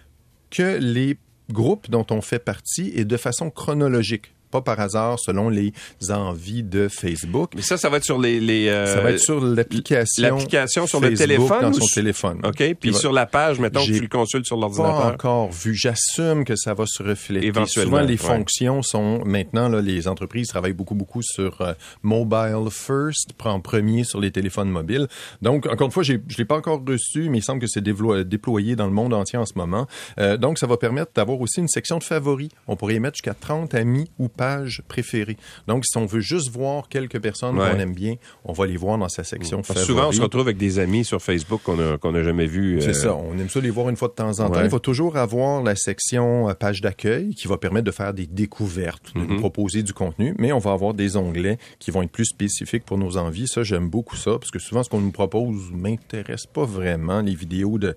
que 0.50 0.78
les 0.80 1.16
groupes 1.50 1.91
dont 1.91 2.06
on 2.11 2.20
fait 2.20 2.38
partie 2.38 2.93
et 2.94 3.05
de 3.05 3.17
façon 3.17 3.50
chronologique. 3.50 4.35
Pas 4.54 4.60
par 4.60 4.78
hasard, 4.78 5.18
selon 5.18 5.48
les 5.48 5.72
envies 6.10 6.62
de 6.62 6.86
Facebook. 6.86 7.50
Mais 7.56 7.62
ça, 7.62 7.76
ça 7.76 7.88
va 7.88 7.96
être 7.96 8.04
sur 8.04 8.20
les... 8.20 8.38
les 8.38 8.68
euh, 8.68 8.86
Ça 8.86 9.00
va 9.00 9.10
être 9.10 9.18
sur 9.18 9.40
l'application. 9.44 10.22
l'application 10.22 10.86
sur 10.86 11.00
le 11.00 11.12
téléphone 11.12 11.60
Dans 11.60 11.72
son 11.72 11.86
téléphone. 11.92 12.40
OK, 12.44 12.62
puis 12.78 12.94
sur 12.94 13.12
la 13.12 13.26
page, 13.26 13.58
mettons 13.58 13.80
que 13.84 13.90
tu 13.90 13.98
le 13.98 14.06
consultes 14.06 14.46
sur 14.46 14.54
Pas 14.54 14.60
l'ordinateur. 14.60 15.06
encore 15.06 15.50
vu. 15.50 15.74
J'assume 15.74 16.44
que 16.44 16.54
ça 16.54 16.72
va 16.72 16.84
se 16.86 17.02
refléter. 17.02 17.48
Éventuellement, 17.48 17.96
Souvent, 17.96 18.06
les 18.06 18.12
ouais. 18.12 18.16
fonctions 18.16 18.82
sont 18.82 19.24
maintenant 19.24 19.68
là, 19.68 19.80
les 19.80 20.06
entreprises 20.06 20.46
travaillent 20.46 20.72
beaucoup 20.72 20.94
beaucoup 20.94 21.20
sur 21.20 21.60
euh, 21.60 21.72
mobile 22.04 22.70
first, 22.70 23.32
prend 23.32 23.58
premier 23.58 24.04
sur 24.04 24.20
les 24.20 24.30
téléphones 24.30 24.70
mobiles. 24.70 25.08
Donc 25.42 25.66
encore 25.66 25.86
une 25.86 25.92
fois, 25.92 26.04
je 26.04 26.14
l'ai 26.38 26.44
pas 26.44 26.56
encore 26.58 26.80
reçu, 26.86 27.28
mais 27.28 27.38
il 27.38 27.42
semble 27.42 27.60
que 27.60 27.66
c'est 27.66 27.82
déployé 27.82 28.76
dans 28.76 28.86
le 28.86 28.92
monde 28.92 29.14
entier 29.14 29.36
en 29.38 29.46
ce 29.46 29.54
moment. 29.56 29.88
Euh, 30.20 30.36
donc 30.36 30.58
ça 30.58 30.68
va 30.68 30.76
permettre 30.76 31.10
d'avoir 31.16 31.40
aussi 31.40 31.58
une 31.58 31.66
section 31.66 31.98
de 31.98 32.04
favoris. 32.04 32.50
On 32.68 32.76
pourrait 32.76 32.94
y 32.94 33.00
mettre 33.00 33.16
jusqu'à 33.16 33.34
30 33.34 33.74
amis 33.74 34.10
ou 34.18 34.28
pages 34.44 34.82
préférées. 34.88 35.37
Donc 35.67 35.85
si 35.87 35.96
on 35.96 36.06
veut 36.06 36.20
juste 36.20 36.50
voir 36.50 36.88
quelques 36.88 37.20
personnes 37.20 37.58
Ouais. 37.58 37.70
qu'on 37.70 37.79
aime 37.79 37.94
bien, 37.94 38.17
on 38.44 38.52
va 38.52 38.67
les 38.67 38.76
voir 38.76 38.99
dans 38.99 39.08
sa 39.08 39.25
section 39.25 39.62
favoris. 39.62 39.87
souvent, 39.87 40.08
on 40.08 40.12
se 40.12 40.20
retrouve 40.20 40.43
avec 40.43 40.56
des 40.56 40.79
amis 40.79 41.05
sur 41.05 41.20
Facebook 41.23 41.62
qu'on 41.62 41.79
a, 41.79 41.99
qu'on 41.99 42.14
a 42.14 42.23
jamais 42.23 42.46
vus. 42.46 42.79
C'est 42.81 42.88
euh, 42.91 42.93
ça, 42.93 43.14
on 43.14 43.38
aime 43.38 43.49
ça 43.49 43.61
les 43.61 43.70
voir 43.70 43.88
une 43.88 43.96
fois 43.96 44.08
de 44.08 44.14
temps 44.14 44.41
en 44.41 44.49
temps. 44.50 44.58
Ouais. 44.58 44.64
Il 44.64 44.70
va 44.70 44.79
toujours 44.81 45.17
avoir 45.17 45.62
la 45.62 45.76
section 45.76 46.49
euh, 46.49 46.55
page 46.55 46.81
d'accueil 46.81 47.35
qui 47.35 47.49
va 47.49 47.56
permettre 47.56 47.87
de 47.87 47.91
faire 47.91 48.12
des 48.12 48.26
découvertes, 48.26 49.14
de 49.14 49.20
nous 49.20 49.38
proposer 49.38 49.82
du 49.82 49.93
contenu, 49.93 50.35
mais 50.38 50.52
on 50.52 50.58
va 50.58 50.73
avoir 50.73 50.94
des 50.94 51.17
onglets 51.17 51.58
qui 51.79 51.90
vont 51.90 52.02
être 52.02 52.11
plus 52.12 52.26
spécifiques 52.26 52.85
pour 52.85 52.99
nos 52.99 53.17
envies. 53.17 53.49
Ça, 53.49 53.62
j'aime 53.62 53.88
beaucoup 53.88 54.17
ça, 54.17 54.32
parce 54.38 54.50
que 54.50 54.58
souvent, 54.58 54.82
ce 54.82 54.90
qu'on 54.90 55.00
nous 55.00 55.12
propose 55.12 55.70
m'intéresse 55.73 56.47
pas 56.47 56.64
vraiment. 56.64 57.20
Les 57.20 57.35
vidéos 57.35 57.79
de 57.79 57.94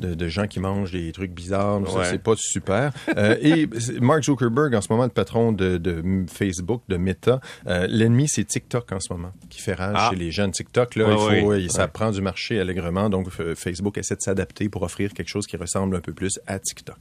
de, 0.00 0.14
de 0.14 0.28
gens 0.28 0.46
qui 0.46 0.58
mangent 0.60 0.90
des 0.92 1.12
trucs 1.12 1.32
bizarres, 1.32 1.80
Ouais. 1.82 2.04
c'est 2.04 2.22
pas 2.22 2.34
super. 2.36 2.92
Euh, 3.16 3.36
et 3.42 3.68
Mark 4.00 4.24
Zuckerberg, 4.24 4.74
en 4.74 4.80
ce 4.80 4.88
moment, 4.90 5.04
le 5.04 5.10
patron 5.10 5.52
de, 5.52 5.76
de 5.78 6.02
Facebook, 6.32 6.82
de 6.88 6.96
Meta, 6.96 7.40
euh, 7.66 7.86
l'ennemi, 7.88 8.26
c'est 8.28 8.44
TikTok 8.44 8.90
en 8.92 9.00
ce 9.00 9.12
moment, 9.12 9.32
qui 9.48 9.60
fait 9.60 9.74
rage 9.74 9.94
Ah. 9.96 10.08
chez 10.10 10.16
les 10.16 10.30
jeunes. 10.30 10.50
TikTok, 10.50 10.96
là, 10.96 11.04
Ouais, 11.06 11.12
il 11.38 11.40
faut, 11.42 11.46
ouais. 11.48 11.62
il- 11.62 11.70
ça 11.70 11.86
prend 11.88 12.10
du 12.10 12.20
marché 12.22 12.58
allègrement, 12.58 13.08
donc 13.10 13.28
euh, 13.40 13.54
Facebook 13.54 13.98
essaie 13.98 14.16
de 14.16 14.20
s'adapter 14.22 14.68
pour 14.68 14.82
offrir 14.82 15.12
quelque 15.12 15.28
chose 15.28 15.46
qui 15.46 15.56
ressemble 15.56 15.96
un 15.96 16.00
peu 16.00 16.12
plus 16.12 16.38
à 16.46 16.58
TikTok. 16.58 16.96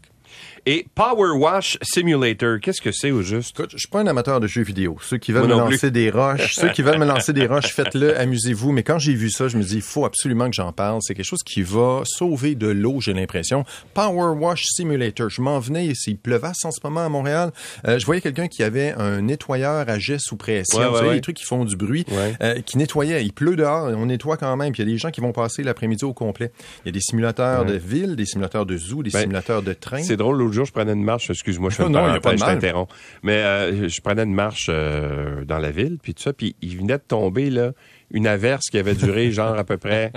Et 0.66 0.86
Power 0.94 1.32
Wash 1.38 1.78
Simulator, 1.82 2.60
qu'est-ce 2.62 2.82
que 2.82 2.92
c'est 2.92 3.12
au 3.12 3.22
juste? 3.22 3.52
Écoute, 3.58 3.72
je 3.74 3.78
suis 3.78 3.88
pas 3.88 4.02
un 4.02 4.08
amateur 4.08 4.40
de 4.40 4.48
jeux 4.48 4.62
vidéo. 4.62 4.98
Ceux 5.02 5.18
qui 5.18 5.32
veulent 5.32 5.48
Moi 5.48 5.56
me 5.56 5.66
plus. 5.66 5.74
lancer 5.76 5.92
des 5.92 6.10
roches, 6.10 6.54
ceux 6.56 6.70
qui 6.70 6.82
veulent 6.82 7.00
me 7.00 7.06
lancer 7.06 7.34
des 7.34 7.48
roches, 7.48 7.68
faites-le, 7.74 8.18
amusez-vous. 8.20 8.72
Mais 8.72 8.84
quand 8.84 9.00
j'ai 9.00 9.14
vu 9.14 9.30
ça, 9.30 9.48
je 9.48 9.58
me 9.58 9.64
dis, 9.64 9.76
il 9.78 9.82
faut 9.82 10.06
absolument 10.06 10.48
que 10.50 10.56
j'en 10.56 10.72
parle. 10.74 11.00
C'est 11.02 11.16
quelque 11.16 11.26
chose 11.26 11.44
qui 11.44 11.62
va 11.62 12.02
sauver 12.06 12.56
de 12.56 12.68
l'eau, 12.68 13.00
j'ai 13.02 13.14
l'impression. 13.14 13.64
Power 13.94 14.38
Wash 14.38 14.66
Simulator. 14.66 15.30
Je 15.30 15.42
m'en 15.42 15.60
venais, 15.60 15.88
il 15.88 16.18
pleuvasse 16.18 16.64
en 16.66 16.72
ce 16.72 16.80
moment 16.84 17.06
à 17.06 17.10
Montréal. 17.10 17.52
Euh, 17.88 17.98
je 17.98 18.06
voyais 18.06 18.22
quelqu'un 18.22 18.48
qui 18.48 18.62
avait 18.64 18.94
un 18.98 19.22
nettoyeur 19.22 19.88
à 19.90 19.98
jet 19.98 20.20
sous 20.20 20.36
pression. 20.36 20.80
Ouais, 20.80 20.86
Vous 20.86 20.92
ouais, 20.92 20.98
savez, 20.98 21.10
ouais. 21.10 21.16
les 21.16 21.22
trucs 21.22 21.38
qui 21.38 21.46
font 21.46 21.64
du 21.66 21.76
bruit, 21.78 22.06
euh, 22.42 22.62
qui 22.62 22.78
nettoyait. 22.78 23.24
Il 23.24 23.32
pleut 23.34 23.56
dehors, 23.56 23.88
on 23.96 24.06
nettoie 24.08 24.38
quand 24.38 24.56
même. 24.58 24.74
Puis 24.74 24.84
il 24.84 24.88
y 24.88 24.92
a 24.92 24.94
des 24.94 24.98
gens 25.00 25.10
qui 25.12 25.22
vont 25.22 25.32
passer 25.32 25.64
l'après-midi 25.64 26.04
au 26.06 26.14
complet. 26.14 26.52
Il 26.84 26.88
y 26.88 26.90
a 26.90 26.92
des 26.92 27.02
simulateurs 27.02 27.66
de 27.66 27.74
ville, 27.74 28.16
des 28.16 28.26
simulateurs 28.26 28.66
de 28.66 28.78
zoo, 28.78 29.04
des 29.04 29.10
Ben, 29.12 29.22
simulateurs 29.22 29.62
de 29.64 29.74
train. 29.74 30.04
C'est 30.04 30.18
drôle, 30.20 30.38
l'autre 30.38 30.54
jour, 30.54 30.66
je 30.66 30.72
prenais 30.72 30.94
une 30.94 31.04
marche, 31.04 31.30
excuse-moi, 31.32 31.72
je 31.72 31.76
fais 31.78 31.84
une 31.88 31.94
Non, 31.94 32.00
a 32.06 32.08
pas 32.12 32.14
de 32.14 32.20
parenthèse, 32.20 32.40
je 32.42 32.46
t'interromps. 32.54 32.94
Mais 33.24 33.38
euh, 33.38 33.90
je 33.90 34.02
prenais 34.02 34.24
une 34.24 34.34
marche 34.36 34.68
euh, 34.70 35.44
dans 35.46 35.58
la 35.58 35.72
ville, 35.72 35.98
puis 36.02 36.14
tout 36.14 36.22
ça, 36.22 36.32
puis 36.34 36.56
il 36.62 36.78
venait 36.78 36.98
de 36.98 37.04
tomber, 37.08 37.50
là, 37.50 37.72
une 38.12 38.28
averse 38.28 38.66
qui 38.70 38.78
avait 38.78 38.94
duré, 38.96 39.32
genre, 39.32 39.58
à 39.58 39.64
peu 39.64 39.78
près... 39.78 40.12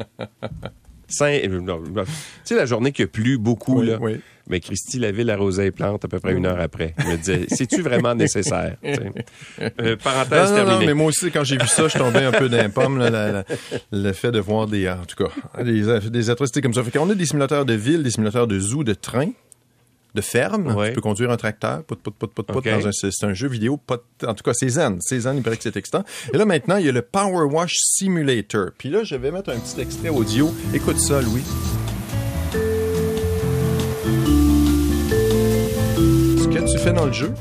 Cinq, 1.08 1.42
euh, 1.44 1.60
tu 1.66 2.04
sais, 2.44 2.54
la 2.56 2.64
journée 2.64 2.90
qui 2.90 3.02
a 3.02 3.06
plu 3.06 3.36
beaucoup, 3.36 3.80
Oui, 3.80 3.86
là. 3.88 3.98
oui. 4.00 4.20
Mais 4.48 4.60
Christy 4.60 4.98
Laville 4.98 5.30
arrosait 5.30 5.64
les 5.64 5.70
plantes 5.70 6.04
à 6.04 6.08
peu 6.08 6.18
près 6.18 6.32
une 6.32 6.46
heure 6.46 6.58
après. 6.58 6.94
Je 6.98 7.06
me 7.06 7.16
disais, 7.16 7.46
c'est-tu 7.48 7.80
vraiment 7.82 8.14
nécessaire? 8.14 8.76
Euh, 9.80 9.96
parenthèse 10.02 10.50
Non, 10.50 10.56
non, 10.56 10.62
non, 10.62 10.66
terminée. 10.70 10.86
mais 10.86 10.94
moi 10.94 11.06
aussi, 11.08 11.30
quand 11.30 11.44
j'ai 11.44 11.56
vu 11.58 11.66
ça, 11.68 11.86
je 11.86 11.96
tombais 11.98 12.24
un 12.24 12.32
peu 12.32 12.48
d'un 12.48 12.68
pomme, 12.70 12.98
là, 12.98 13.10
la- 13.10 13.30
la- 13.32 13.44
le 13.92 14.12
fait 14.12 14.32
de 14.32 14.40
voir 14.40 14.66
des, 14.66 14.88
en 14.88 15.04
tout 15.06 15.22
cas, 15.22 15.62
des, 15.62 16.10
des 16.10 16.30
atrocités 16.30 16.60
comme 16.62 16.74
ça. 16.74 16.82
Fait 16.82 16.90
qu'on 16.98 17.08
a 17.10 17.14
des 17.14 17.26
simulateurs 17.26 17.64
de 17.66 17.74
ville, 17.74 18.02
des 18.02 18.10
simulateurs 18.10 18.46
de 18.48 18.58
zoo, 18.58 18.82
de 18.82 18.94
train, 18.94 19.28
de 20.14 20.20
ferme. 20.20 20.74
Ouais. 20.74 20.88
Tu 20.88 20.94
peux 20.94 21.00
conduire 21.00 21.30
un 21.30 21.36
tracteur, 21.36 21.82
dans 21.86 22.86
un, 22.86 22.90
c'est 22.92 23.24
un 23.24 23.34
jeu 23.34 23.48
vidéo, 23.48 23.80
en 24.26 24.34
tout 24.34 24.42
cas, 24.44 24.52
c'est 24.54 24.68
zen. 24.68 24.98
C'est 25.00 25.20
zen, 25.20 25.36
il 25.36 25.42
paraît 25.42 25.56
que 25.56 25.62
c'est 25.62 25.76
excitant. 25.76 26.04
Et 26.32 26.36
là, 26.36 26.44
maintenant, 26.44 26.76
il 26.76 26.86
y 26.86 26.88
a 26.88 26.92
le 26.92 27.02
Power 27.02 27.44
Wash 27.44 27.74
Simulator. 27.76 28.70
Puis 28.76 28.90
là, 28.90 29.04
je 29.04 29.16
vais 29.16 29.30
mettre 29.30 29.50
un 29.50 29.58
petit 29.58 29.80
extrait 29.80 30.08
audio. 30.10 30.52
Écoute 30.74 30.98
ça, 30.98 31.20
Louis. 31.22 31.44
Ce 36.38 36.48
que 36.48 36.70
tu 36.70 36.78
fais 36.78 36.92
dans 36.92 37.06
le 37.06 37.12
jeu, 37.12 37.32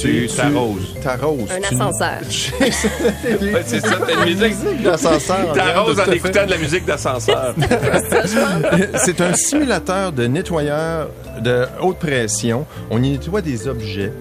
Tu 0.00 0.28
t'arroses. 0.28 0.94
T'arroses. 1.02 1.50
Un 1.50 1.62
ascenseur. 1.62 2.20
Ouais, 2.60 2.70
c'est 3.66 3.80
ça, 3.80 3.98
t'as 4.06 4.26
une 4.26 4.38
musique. 4.38 4.82
d'ascenseur. 4.82 5.52
T'arroses 5.52 6.00
en 6.00 6.04
fait. 6.04 6.16
écoutant 6.16 6.46
de 6.46 6.50
la 6.50 6.58
musique 6.58 6.84
d'ascenseur. 6.84 7.54
C'est 9.04 9.20
un 9.20 9.34
simulateur 9.34 10.12
de 10.12 10.26
nettoyeur 10.26 11.08
de 11.40 11.66
haute 11.82 11.98
pression. 11.98 12.66
On 12.90 13.02
y 13.02 13.10
nettoie 13.10 13.42
des 13.42 13.66
objets, 13.68 14.12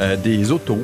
euh, 0.00 0.16
des 0.16 0.50
autos, 0.52 0.82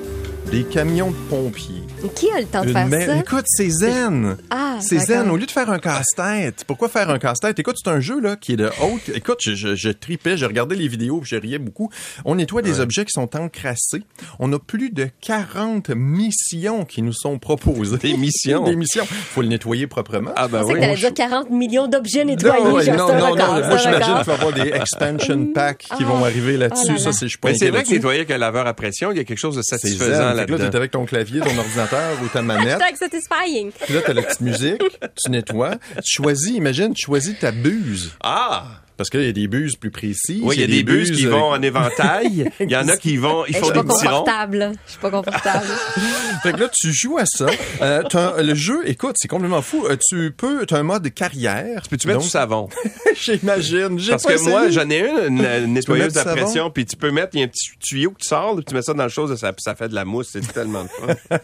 des 0.51 0.65
camions 0.65 1.11
de 1.11 1.17
pompiers. 1.29 1.83
Qui 2.15 2.31
a 2.31 2.41
le 2.41 2.47
temps 2.47 2.65
de 2.65 2.73
faire 2.73 2.89
ça? 2.89 3.17
Écoute, 3.17 3.45
c'est 3.47 3.69
zen. 3.71 4.37
Ah, 4.51 4.70
c'est 4.81 4.99
zen. 4.99 5.31
Au 5.31 5.37
lieu 5.37 5.47
de 5.47 5.51
faire 5.51 5.71
un 5.71 5.79
casse-tête, 5.79 6.65
pourquoi 6.67 6.89
faire 6.89 7.11
un 7.11 7.19
casse-tête? 7.19 7.59
Écoute, 7.59 7.77
c'est 7.83 7.91
un 7.91 8.01
jeu 8.01 8.21
là 8.21 8.37
qui 8.37 8.53
est 8.53 8.57
de 8.57 8.71
haute. 8.83 9.09
Écoute, 9.15 9.39
je, 9.41 9.55
je, 9.55 9.75
je 9.75 9.91
tripais, 9.91 10.37
je 10.37 10.47
regardais 10.47 10.77
les 10.77 10.89
vidéos, 10.89 11.21
je 11.25 11.37
riais 11.37 11.59
beaucoup. 11.59 11.91
On 12.25 12.35
nettoie 12.37 12.63
des 12.63 12.81
objets 12.81 13.05
qui 13.05 13.13
sont 13.13 13.37
encrassés. 13.37 14.03
On 14.39 14.53
a 14.53 14.59
plus 14.59 14.91
de 14.91 15.09
40 15.21 15.91
missions 15.91 16.85
qui 16.85 17.03
nous 17.03 17.13
sont 17.13 17.39
proposées. 17.39 17.99
Des 17.99 18.17
missions? 18.17 18.65
Des 18.71 18.77
missions. 18.77 19.05
Faut 19.07 19.43
le 19.43 19.49
nettoyer 19.49 19.87
proprement. 19.87 20.33
Ah, 20.37 20.49
ben 20.49 20.63
oui. 20.65 20.75
que 20.75 20.97
dire 20.97 21.15
40 21.15 21.51
millions 21.51 21.87
d'objets 21.89 22.25
nettoyés. 22.25 22.63
Non, 22.65 22.81
genre, 22.81 22.97
non, 22.97 23.19
non, 23.19 23.31
record, 23.31 23.55
non. 23.55 23.67
Moi, 23.69 23.77
j'imagine 23.77 24.15
qu'il 24.17 24.25
va 24.25 24.33
y 24.33 24.37
avoir 24.37 24.53
des 24.53 24.69
expansion 24.71 25.47
packs 25.53 25.87
qui 25.97 26.05
vont 26.05 26.25
arriver 26.25 26.57
là-dessus. 26.57 26.83
Oh 26.87 26.93
là 26.93 26.95
là. 26.95 27.01
Ça, 27.01 27.13
c'est, 27.13 27.29
je 27.29 27.39
Mais 27.45 27.55
c'est 27.55 27.71
vrai 27.71 27.83
que 27.85 27.91
nettoyer 27.91 28.21
avec 28.21 28.31
un 28.31 28.39
laveur 28.39 28.67
à 28.67 28.75
pression, 28.75 29.11
il 29.13 29.19
y 29.19 29.21
a 29.21 29.25
quelque 29.25 29.39
chose 29.39 29.57
de 29.57 29.63
satisfaisant 29.63 30.05
que 30.05 30.11
Là, 30.21 30.35
là-dedans. 30.35 30.71
t'es 30.71 30.77
avec 30.77 30.91
ton 30.91 31.05
clavier, 31.05 31.41
ton 31.41 31.57
ordinateur 31.57 32.11
ou 32.23 32.29
ta 32.29 32.43
manette. 32.51 32.81
Hashtag 32.81 32.97
satisfying. 32.97 33.71
Puis 33.85 33.95
là, 33.95 34.01
t'as 34.05 34.13
la 34.13 34.23
petite 34.23 34.41
musique, 34.41 34.70
tu 34.79 35.31
nettoies. 35.31 35.79
Tu 35.97 36.23
choisis, 36.23 36.57
imagine, 36.57 36.95
tu 36.95 37.07
choisis 37.07 37.39
ta 37.39 37.53
buse. 37.53 38.17
Ah! 38.23 38.83
Parce 39.01 39.09
qu'il 39.09 39.25
y 39.25 39.29
a 39.31 39.33
des 39.33 39.49
buses 39.49 39.77
plus 39.77 39.91
précises. 39.91 40.43
Oui, 40.43 40.57
il 40.57 40.61
y 40.61 40.65
a 40.65 40.67
des 40.67 40.83
bus 40.83 41.11
qui 41.11 41.27
euh, 41.27 41.31
vont 41.31 41.53
en 41.53 41.63
éventail. 41.63 42.51
Il 42.61 42.71
y 42.71 42.77
en 42.77 42.87
a 42.87 42.99
qui 42.99 43.17
vont, 43.17 43.47
ils 43.47 43.55
Hey, 43.55 43.55
je 43.55 43.59
font 43.61 43.65
suis 43.73 43.81
des 43.81 43.87
pas 43.89 43.95
petits 43.95 44.09
ronds. 44.09 44.73
Je 44.85 44.91
suis 44.91 45.01
pas 45.01 45.11
confortable. 45.11 45.65
Fait 46.43 46.53
que 46.53 46.59
là, 46.59 46.69
tu 46.71 46.93
joues 46.93 47.17
à 47.17 47.25
ça. 47.25 47.47
Euh, 47.81 48.03
le 48.43 48.55
jeu, 48.55 48.83
écoute, 48.85 49.17
c'est 49.19 49.27
complètement 49.29 49.63
fou. 49.63 49.87
Euh, 49.89 49.97
tu 50.07 50.33
peux, 50.37 50.67
t'as 50.67 50.81
un 50.81 50.83
mode 50.83 51.09
carrière. 51.15 51.81
Peux-tu 51.89 52.09
mettre 52.09 52.19
Donc, 52.19 52.25
du 52.27 52.31
savon? 52.31 52.69
J'imagine. 53.19 53.99
Parce 54.11 54.23
pas 54.25 54.35
que 54.35 54.41
moi, 54.43 54.69
j'en 54.69 54.91
ai 54.91 54.99
une, 54.99 55.39
une, 55.39 55.47
une 55.47 55.73
nettoyeuse 55.73 56.19
à 56.19 56.25
pression, 56.27 56.71
puis 56.71 56.85
tu 56.85 56.97
peux 56.97 57.11
mettre, 57.11 57.31
il 57.33 57.39
y 57.39 57.43
a 57.43 57.47
un 57.47 57.49
petit 57.49 57.71
tuyau 57.81 58.11
que 58.11 58.19
tu 58.21 58.29
sors, 58.29 58.55
puis 58.55 58.67
tu 58.67 58.75
mets 58.75 58.83
ça 58.83 58.93
dans 58.93 59.05
le 59.05 59.09
chose, 59.09 59.35
ça, 59.39 59.51
ça 59.57 59.75
fait 59.75 59.89
de 59.89 59.95
la 59.95 60.05
mousse, 60.05 60.29
c'est 60.33 60.47
tellement 60.53 60.85
de 60.85 60.89
fun. 60.89 61.39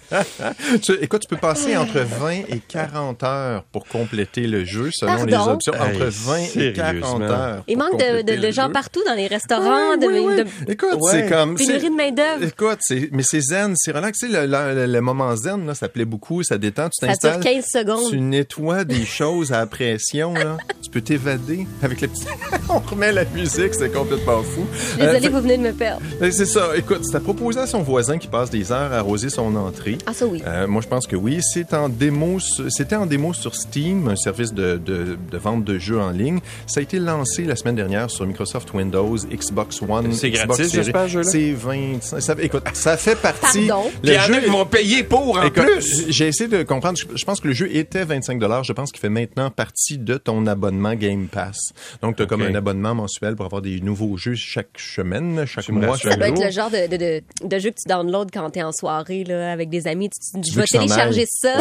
Tu- 0.83 0.99
écoute, 1.01 1.23
tu 1.23 1.29
peux 1.29 1.39
passer 1.39 1.75
entre 1.79 2.01
20 2.01 2.31
et 2.51 2.61
40 2.69 3.23
heures 3.23 3.65
pour 3.73 3.87
compléter 3.87 4.47
le 4.47 4.67
jeu 4.67 4.91
selon 4.93 5.25
les 5.25 5.35
options. 5.35 5.73
Entre 5.73 5.87
Hey, 5.87 6.53
20 6.55 6.61
et 6.61 6.73
40 6.75 7.05
sérieusement? 7.07 7.19
Heures. 7.47 7.65
Il 7.69 7.79
manque 7.79 7.99
de, 7.99 8.51
gens 8.51 8.71
partout 8.71 9.03
dans 9.07 9.15
les 9.15 9.27
restaurants, 9.27 9.97
de, 9.97 10.07
ouais, 10.07 10.21
ouais. 10.21 10.45
de 10.45 10.73
Écoute, 10.73 10.89
Ouais. 11.01 11.11
c'est 11.13 11.29
comme... 11.29 11.57
pénurie 11.57 11.81
c'est- 11.81 11.91
de 11.91 11.95
main-d'œuvre. 11.95 12.45
Écoute, 12.45 12.79
mais 13.13 13.23
c'est 13.23 13.41
zen, 13.41 13.75
c'est 13.77 13.93
relax. 13.93 14.19
Tu 14.19 14.31
sais, 14.31 14.47
le, 14.47 14.47
le- 14.47 14.87
le 14.87 15.01
moment 15.01 15.35
zen, 15.37 15.67
là, 15.67 15.75
ça 15.75 15.89
plaît 15.89 16.05
beaucoup, 16.05 16.43
ça 16.43 16.59
détend, 16.59 16.89
tu 16.89 17.07
Ça 17.07 17.13
dure 17.13 17.19
t'installes. 17.21 17.41
15 17.43 17.65
secondes. 17.73 18.11
Tu 18.11 18.21
nettoies 18.21 18.85
des 18.85 19.05
choses 19.05 19.53
à 19.53 19.67
pression, 19.67 20.35
là. 20.35 20.57
tu 20.83 20.91
peux 20.91 21.01
t'évader 21.01 21.67
avec 21.83 22.01
le 22.01 22.09
petit... 22.09 22.25
On 22.69 22.79
remet 22.79 23.13
la 23.13 23.25
musique, 23.25 23.75
c'est 23.75 23.93
complètement 23.93 24.43
fou. 24.43 24.67
Euh, 25.01 25.19
vous 25.31 25.41
venez 25.41 25.57
de 25.59 25.63
me 25.63 25.73
perdre. 25.73 26.03
fait- 26.19 26.31
c'est 26.33 26.47
ça. 26.47 26.71
Écoute, 26.77 27.03
c'est 27.05 27.17
à 27.17 27.21
proposer 27.21 27.61
à 27.61 27.67
son 27.67 27.83
voisin 27.83 28.19
qui 28.19 28.29
passe 28.29 28.51
des 28.51 28.73
heures 28.73 28.93
à 28.93 28.97
arroser 28.97 29.29
son 29.31 29.55
entrée. 29.57 29.99
Ah, 30.07 30.13
ça 30.13 30.27
oui. 30.27 30.43
Euh, 30.47 30.67
moi, 30.67 30.83
je 30.83 30.89
pense 30.89 31.07
que 31.07 31.17
oui. 31.17 31.41
C'est 31.43 31.75
en 31.75 31.89
démo, 31.89 32.39
sur- 32.41 32.71
c'était 32.71 32.97
en 32.97 33.07
démo 33.07 33.33
sur 33.33 33.55
Steam, 33.55 34.09
un 34.09 34.17
service 34.17 34.53
de, 34.55 34.77
de, 34.77 35.17
de 35.31 35.39
vente 35.39 35.65
de 35.65 35.79
jeux 35.79 36.01
en 36.01 36.11
ligne. 36.11 36.41
Ça 36.67 36.81
a 36.81 36.83
été 36.83 36.99
lancé 36.99 37.26
la 37.39 37.57
semaine 37.57 37.75
dernière 37.75 38.11
sur 38.11 38.27
Microsoft 38.27 38.73
Windows, 38.75 39.17
Xbox 39.17 39.83
One. 39.83 40.13
C'est 40.13 40.31
Xbox 40.31 40.47
gratis, 40.59 40.73
j'espère, 40.75 41.09
jeu-là? 41.09 41.29
C'est 41.31 41.53
25. 41.53 42.21
Ça, 42.21 42.35
écoute, 42.41 42.63
ça 42.73 42.97
fait 42.97 43.17
partie. 43.17 43.67
Pardon? 43.67 43.91
Il 44.03 44.13
y 44.13 44.19
en 44.19 44.23
a 44.33 44.41
qui 44.41 44.47
vont 44.51 44.65
payer 44.67 45.03
pour, 45.03 45.39
en 45.39 45.43
Écoute, 45.43 45.65
plus. 45.65 46.07
J'ai 46.09 46.29
essayé 46.29 46.49
de 46.49 46.63
comprendre. 46.63 46.99
Je, 46.99 47.05
je 47.17 47.25
pense 47.25 47.41
que 47.41 47.49
le 47.49 47.55
jeu 47.55 47.75
était 47.75 48.05
25 48.05 48.41
Je 48.65 48.73
pense 48.73 48.93
qu'il 48.93 49.01
fait 49.01 49.09
maintenant 49.09 49.51
partie 49.51 49.99
de 49.99 50.17
ton 50.17 50.47
abonnement 50.47 50.95
Game 50.95 51.27
Pass. 51.29 51.57
Donc, 52.03 52.17
tu 52.17 52.23
as 52.23 52.27
comme 52.27 52.43
Ok. 52.43 52.49
un 52.51 52.55
abonnement 52.55 52.95
mensuel 52.95 53.35
pour 53.37 53.47
avoir 53.47 53.63
des 53.63 53.81
nouveaux 53.81 54.17
jeux 54.17 54.35
chaque 54.35 54.79
semaine, 54.79 55.45
chaque 55.47 55.65
Tu 55.65 55.73
mois, 55.73 55.97
chaque 55.97 56.13
Ça 56.13 56.17
doit 56.19 56.29
jour. 56.29 56.37
être 56.37 56.45
le 56.45 56.51
genre 56.51 56.71
de, 56.71 56.87
de, 56.89 56.97
de, 56.97 57.23
de 57.49 57.59
jeu 57.59 57.71
que 57.71 57.77
tu 57.77 57.89
downloads 57.89 58.27
quand 58.33 58.51
t'es 58.51 58.63
en 58.63 58.73
soirée 58.73 59.25
là, 59.25 59.53
avec 59.53 59.69
des 59.71 59.87
amis. 59.87 60.09
Tu, 60.11 60.19
tu 60.21 60.41
Tu 60.41 60.53
je 60.53 60.61
vais 60.61 60.67
ça 60.67 60.79
télécharger 60.79 61.25
ça. 61.29 61.55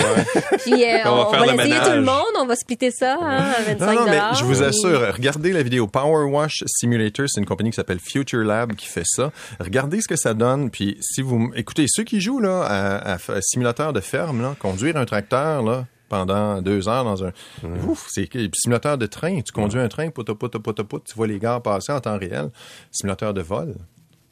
Puis 0.64 0.84
euh, 0.84 0.98
On 1.06 1.16
va 1.16 1.28
on, 1.28 1.32
va 1.32 1.46
le 1.46 1.52
l'essayer 1.54 1.80
tout 1.84 1.92
le 1.92 2.02
monde. 2.04 2.24
On 2.40 2.46
va 2.46 2.56
splitter 2.56 2.92
ça 2.92 3.18
hein, 3.22 3.46
à 3.58 3.62
25 3.74 3.86
Non, 3.86 3.94
non, 3.94 4.06
mais 4.10 4.20
je 4.38 4.44
vous 4.44 4.64
assure, 4.64 5.02
regardez 5.14 5.52
la 5.56 5.64
vidéo 5.64 5.88
Power 5.88 6.26
Wash 6.30 6.64
Simulator, 6.66 7.26
c'est 7.30 7.40
une 7.40 7.46
compagnie 7.46 7.72
qui 7.72 7.76
s'appelle 7.76 8.00
Future 8.00 8.44
Lab 8.44 8.74
qui 8.74 8.88
fait 8.88 9.06
ça. 9.06 9.32
Regardez 9.60 10.02
ce 10.02 10.08
que 10.08 10.16
ça 10.16 10.34
donne, 10.34 10.70
puis 10.70 10.98
si 11.02 11.22
vous... 11.22 11.52
Écoutez, 11.56 11.86
ceux 11.88 12.04
qui 12.04 12.22
jouent 12.22 12.40
là 12.40 12.64
à, 12.64 13.14
à 13.14 13.18
f- 13.18 13.34
à 13.34 13.42
simulateur 13.42 13.94
de 13.94 14.00
ferme, 14.02 14.42
là, 14.42 14.56
conduire 14.60 14.98
un 14.98 15.06
tracteur, 15.06 15.64
là, 15.64 15.86
pendant 16.10 16.62
deux 16.62 16.88
heures 16.88 17.04
dans 17.04 17.24
un... 17.24 17.32
Ouf, 17.88 18.08
c'est 18.10 18.30
simulateur 18.56 18.98
de 18.98 19.06
train. 19.06 19.42
Tu 19.42 19.52
conduis 19.52 19.80
un 19.80 19.88
train, 19.88 20.10
tu 20.10 21.16
vois 21.16 21.28
les 21.28 21.40
gars 21.40 21.60
passer 21.60 21.92
en 21.92 22.00
temps 22.00 22.18
réel. 22.18 22.50
Simulateur 22.92 23.34
de 23.34 23.42
vol. 23.42 23.76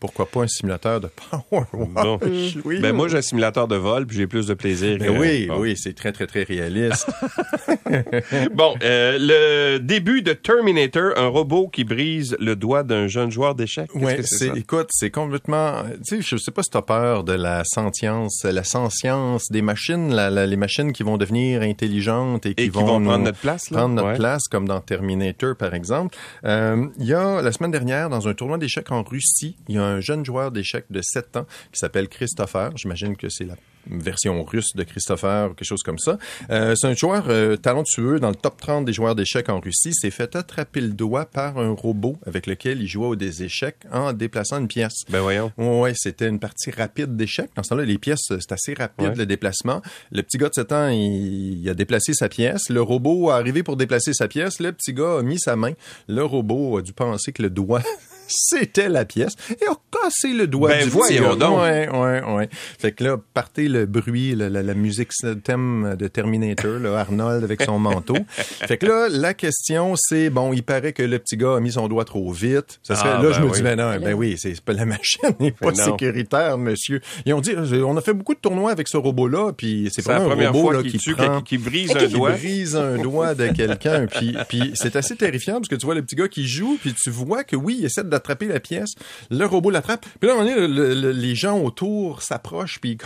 Pourquoi 0.04 0.26
pas 0.26 0.42
un 0.42 0.48
simulateur 0.50 1.00
de 1.00 1.08
Power. 1.08 1.64
Wash? 1.72 2.58
Oui. 2.66 2.82
Ben 2.82 2.92
moi, 2.94 3.08
j'ai 3.08 3.20
un 3.20 3.22
simulateur 3.22 3.70
de 3.70 3.78
vol, 3.78 4.06
puis 4.06 4.18
j'ai 4.18 4.28
plus 4.28 4.48
de 4.48 4.54
plaisir. 4.54 4.98
Ben 5.00 5.14
que- 5.14 5.18
oui, 5.18 5.46
bon. 5.48 5.60
oui, 5.62 5.76
c'est 5.78 5.94
très, 5.94 6.12
très, 6.12 6.28
très 6.28 6.44
réaliste. 6.44 7.08
Bon, 8.54 8.76
euh, 8.84 9.18
le 9.20 9.78
début 9.80 10.22
de 10.22 10.34
Terminator, 10.34 11.14
un 11.18 11.28
robot 11.28 11.68
qui 11.70 11.84
brise 11.84 12.36
le 12.40 12.56
doigt 12.56 12.84
d'un 12.84 13.08
jeune 13.08 13.32
joueur 13.32 13.56
d'échecs. 13.56 13.90
Ça? 14.24 14.46
écoute, 14.56 14.88
c'est 14.92 15.10
complètement, 15.10 15.84
tu 16.06 16.18
sais, 16.18 16.22
je 16.22 16.38
sais 16.38 16.52
pas 16.52 16.64
si 16.64 16.70
t'as 16.70 16.82
peur 16.82 17.24
de 17.24 17.34
la 17.34 17.64
sentience, 17.64 18.44
la 18.44 18.64
sentience 18.64 19.50
des 19.52 19.62
machines, 19.62 20.14
la- 20.14 20.30
la- 20.30 20.46
les 20.46 20.58
machines 20.58 20.92
qui 20.94 21.04
vont 21.04 21.18
devenir 21.18 21.62
intelligentes 21.62 22.46
et 22.46 22.56
qui, 22.56 22.64
Et 22.64 22.66
qui 22.66 22.70
vont 22.72 23.00
nous- 23.00 23.08
prendre 23.08 23.24
notre 23.26 23.40
place, 23.40 23.70
là? 23.72 23.78
prendre 23.80 23.96
notre 23.96 24.10
Ouais. 24.10 24.16
place, 24.18 24.44
comme 24.50 24.68
dans 24.68 24.82
Terminator, 24.82 25.56
par 25.56 25.74
exemple. 25.74 26.16
Euh, 26.46 26.88
Il 27.00 27.06
y 27.06 27.14
a, 27.14 27.42
la 27.42 27.52
semaine 27.52 27.72
dernière, 27.72 28.10
dans 28.10 28.28
un 28.28 28.34
tournoi 28.34 28.58
d'échecs 28.58 28.92
en 28.92 29.04
Russie, 29.04 29.56
il 29.68 29.76
y 29.76 29.78
a 29.78 29.84
un 29.84 29.93
jeune 30.02 30.26
joueur 30.26 30.52
d'échecs 30.52 30.86
de 30.90 31.02
7 31.02 31.38
ans 31.38 31.46
qui 31.72 31.80
s'appelle 31.80 32.08
Christopher. 32.08 32.72
J'imagine 32.78 33.16
que 33.16 33.30
c'est 33.30 33.46
la 33.46 33.56
version 33.86 34.42
russe 34.46 34.70
de 34.76 34.84
Christopher 34.84 35.52
ou 35.52 35.54
quelque 35.56 35.68
chose 35.68 35.84
comme 35.84 36.00
ça. 36.00 36.18
Euh, 36.50 36.74
c'est 36.74 36.88
un 36.88 36.94
joueur 36.96 37.26
euh, 37.28 37.58
talentueux 37.58 38.18
dans 38.20 38.30
le 38.30 38.36
top 38.36 38.56
30 38.62 38.86
des 38.86 38.94
joueurs 38.94 39.14
d'échecs 39.14 39.50
en 39.50 39.60
Russie. 39.60 39.94
s'est 39.94 40.10
fait 40.10 40.38
attraper 40.38 40.80
le 40.80 40.90
doigt 40.94 41.26
par 41.26 41.58
un 41.58 41.72
robot 41.72 42.16
avec 42.26 42.48
lequel 42.48 42.82
il 42.82 42.88
jouait 42.88 43.08
aux 43.08 43.16
des 43.18 43.44
échecs 43.44 43.80
en 43.92 44.14
déplaçant 44.14 44.60
une 44.60 44.70
pièce. 44.70 44.94
Ben 45.10 45.20
voyons. 45.20 45.52
Ouais, 45.58 45.92
c'était 45.98 46.30
une 46.30 46.40
partie 46.40 46.72
rapide 46.72 47.18
d'échecs. 47.18 47.50
Dans 47.58 47.64
ce 47.64 47.70
temps-là, 47.72 47.84
les 47.84 47.98
pièces, 47.98 48.22
c'est 48.30 48.52
assez 48.54 48.74
rapide, 48.74 49.08
Ouais. 49.10 49.16
le 49.16 49.26
déplacement. 49.26 49.82
Le 50.14 50.24
petit 50.24 50.38
gars 50.38 50.48
de 50.48 50.54
7 50.54 50.72
ans, 50.72 50.88
il, 50.88 51.60
il 51.62 51.70
a 51.70 51.74
déplacé 51.74 52.14
sa 52.14 52.30
pièce. 52.30 52.70
Le 52.70 52.82
robot 52.82 53.32
a 53.32 53.36
arrivé 53.36 53.64
pour 53.64 53.76
déplacer 53.76 54.14
sa 54.14 54.30
pièce. 54.30 54.62
Le 54.62 54.72
petit 54.72 54.94
gars 54.94 55.18
a 55.20 55.22
mis 55.24 55.40
sa 55.40 55.58
main. 55.58 55.74
Le 56.08 56.24
robot 56.24 56.78
a 56.78 56.82
dû 56.82 56.94
penser 56.94 57.34
que 57.34 57.42
le 57.42 57.50
doigt, 57.50 57.84
c'était 58.28 58.90
la 58.90 59.06
pièce 59.06 59.34
et 59.50 59.66
a 59.68 59.74
cassé 59.92 60.34
le 60.34 60.48
doigt 60.48 60.70
Ben 60.70 60.80
du 60.86 60.90
petit 60.90 60.98
voyons 61.18 61.36
donc. 61.36 61.60
Ouais, 61.62 61.90
ouais, 61.90 62.22
ouais. 62.36 62.50
Fait 62.52 62.92
que 62.92 63.04
là, 63.04 63.18
partez 63.34 63.68
le 63.68 63.86
bruit, 63.86 64.36
la, 64.36 64.50
la, 64.50 64.64
la 64.64 64.74
musique, 64.74 65.10
le 65.24 65.36
thème 65.40 65.96
de 65.98 66.08
Terminator, 66.08 66.80
là, 66.80 66.98
Arnold 67.00 67.44
avec 67.44 67.62
son 67.64 67.80
manteau. 67.80 68.16
Fait 68.38 68.78
que 68.78 68.86
là, 68.86 69.08
la 69.10 69.34
question, 69.34 69.94
c'est, 69.98 70.30
bon, 70.30 70.54
il 70.54 70.64
paraît 70.64 70.94
que 70.94 71.04
le 71.04 71.20
petit 71.20 71.38
gars 71.38 71.56
a 71.56 71.60
mis 71.60 71.72
son 71.72 71.88
doigt 71.88 72.06
trop 72.06 72.32
vite. 72.32 72.80
Ça 72.84 72.96
serait, 72.96 73.10
Ah, 73.14 73.22
là, 73.22 73.30
ben 73.30 73.34
je 73.34 73.40
me 73.42 73.46
oui. 73.48 73.52
dis, 73.58 73.62
ben 73.62 73.76
non, 73.78 74.00
ben 74.00 74.14
oui, 74.14 74.36
c'est 74.38 74.60
pas 74.62 74.74
la 74.74 74.86
machine 74.86 75.20
n'est 75.40 75.52
pas 75.52 75.72
Ben 75.72 75.78
non. 75.78 75.86
sécuritaire, 75.86 76.58
monsieur. 76.58 77.02
Ils 77.26 77.34
ont 77.34 77.42
dit, 77.42 77.52
euh, 77.52 77.84
on 77.86 77.96
a 77.98 78.02
fait 78.02 78.14
beaucoup 78.14 78.34
de 78.34 78.40
tournois 78.40 78.72
avec 78.72 78.88
ce 78.88 78.98
robot-là, 78.98 79.52
puis 79.54 79.90
c'est 79.94 80.04
pas 80.06 80.18
un 80.18 80.26
première 80.28 80.54
robot 80.54 80.72
fois 80.72 80.74
là, 80.82 80.84
qui 80.84 80.98
tue, 80.98 81.14
prend... 81.16 81.42
qui, 81.42 81.58
qui 81.58 81.64
brise 81.64 81.92
un 81.96 82.00
qui 82.08 82.14
doigt. 82.14 82.32
brise 82.32 82.76
un 82.76 82.98
doigt 82.98 83.36
de 83.36 83.48
quelqu'un. 83.50 84.06
puis, 84.08 84.36
puis 84.50 84.72
c'est 84.76 84.96
assez 84.96 85.16
terrifiant 85.16 85.56
parce 85.56 85.68
que 85.68 85.76
tu 85.76 85.86
vois 85.86 85.96
le 85.96 86.02
petit 86.02 86.16
gars 86.16 86.28
qui 86.28 86.48
joue, 86.48 86.78
puis 86.82 86.94
tu 86.94 87.10
vois 87.10 87.44
que 87.44 87.56
oui, 87.56 87.78
il 87.80 87.86
essaie 87.86 88.04
d'attraper 88.14 88.48
la 88.48 88.60
pièce. 88.60 88.94
Le 89.30 89.46
robot 89.46 89.70
l'attrape. 89.72 90.06
Puis 90.20 90.28
là, 90.30 90.36
à 90.36 90.38
un 90.38 90.44
moment 90.44 90.56
donné, 90.56 90.68
le- 90.68 90.94
le- 90.94 91.12
les 91.12 91.36
gens 91.36 91.60
autour 91.60 92.22
s'approchent, 92.22 92.80
puis 92.80 92.92
ils 92.92 92.98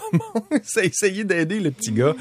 commencent 0.52 0.78
à 0.78 0.84
essayer 0.84 1.24
d'aider 1.24 1.60
le 1.60 1.72
petit 1.72 1.92
gars. 1.92 2.14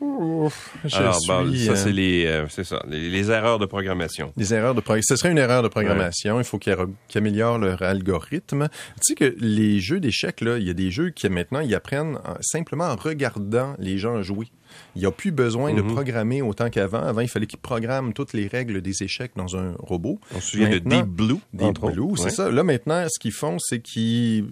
Ouf, 0.00 0.76
je 0.84 0.96
Alors, 0.96 1.14
suis, 1.18 1.28
bon, 1.28 1.54
ça, 1.54 1.70
euh, 1.72 1.76
c'est 1.76 1.92
les, 1.92 2.26
euh, 2.26 2.46
ça, 2.48 2.82
les, 2.90 3.08
les 3.08 3.30
erreurs 3.30 3.58
de 3.58 3.64
programmation. 3.64 4.32
des 4.36 4.52
erreurs 4.52 4.74
de 4.74 4.80
programmation. 4.80 5.14
Ce 5.14 5.18
serait 5.18 5.30
une 5.30 5.38
erreur 5.38 5.62
de 5.62 5.68
programmation. 5.68 6.38
Il 6.40 6.44
faut 6.44 6.58
qu'ils 6.58 6.74
re- 6.74 6.90
qu'ils 7.08 7.20
améliorent 7.20 7.58
leur 7.58 7.80
algorithme. 7.80 8.68
Tu 8.96 9.00
sais 9.00 9.14
que 9.14 9.34
les 9.38 9.80
jeux 9.80 10.00
d'échecs, 10.00 10.42
là, 10.42 10.58
il 10.58 10.66
y 10.66 10.70
a 10.70 10.74
des 10.74 10.90
jeux 10.90 11.08
qui 11.10 11.26
maintenant, 11.30 11.60
ils 11.60 11.74
apprennent 11.74 12.16
en- 12.16 12.36
simplement 12.42 12.84
en 12.84 12.96
regardant 12.96 13.74
les 13.78 13.96
gens 13.96 14.20
jouer. 14.22 14.48
Il 14.96 15.00
n'y 15.00 15.06
a 15.06 15.10
plus 15.10 15.30
besoin 15.32 15.72
de 15.74 15.82
Mhm. 15.82 15.92
programmer 15.92 16.42
autant 16.42 16.70
qu'avant. 16.70 17.00
Avant, 17.02 17.20
il 17.20 17.28
fallait 17.28 17.46
qu'ils 17.46 17.58
programment 17.58 18.12
toutes 18.12 18.32
les 18.32 18.46
règles 18.46 18.80
des 18.82 19.02
échecs 19.02 19.32
dans 19.36 19.56
un 19.56 19.74
robot. 19.78 20.18
On 20.34 20.40
se 20.40 20.52
souvient 20.52 20.68
Maintenant, 20.70 20.96
de 21.00 21.02
Deep 21.02 21.10
Blue. 21.12 21.36
Deep. 21.52 21.80
Blue, 21.80 22.16
c'est 22.16 22.24
Ouais. 22.24 22.30
ça. 22.30 22.50
Là, 22.50 22.62
maintenant, 22.62 23.04
ce 23.08 23.18
qu'ils 23.18 23.32
font, 23.32 23.56
c'est 23.58 23.80
qu'ils 23.80 24.46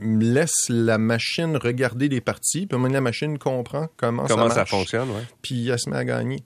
laissent 0.00 0.68
la 0.68 0.98
machine 0.98 1.56
regarder 1.56 2.08
les 2.08 2.20
parties, 2.20 2.66
puis 2.66 2.78
la 2.92 3.00
machine 3.00 3.38
comprend 3.38 3.88
comment, 3.96 4.24
Comment 4.26 4.50
ça 4.50 4.66
fonctionne, 4.66 5.08
ouais. 5.10 5.22
puis 5.42 5.68
elle 5.68 5.78
se 5.78 5.88
met 5.88 5.96
à 5.96 6.04
gagner. 6.04 6.42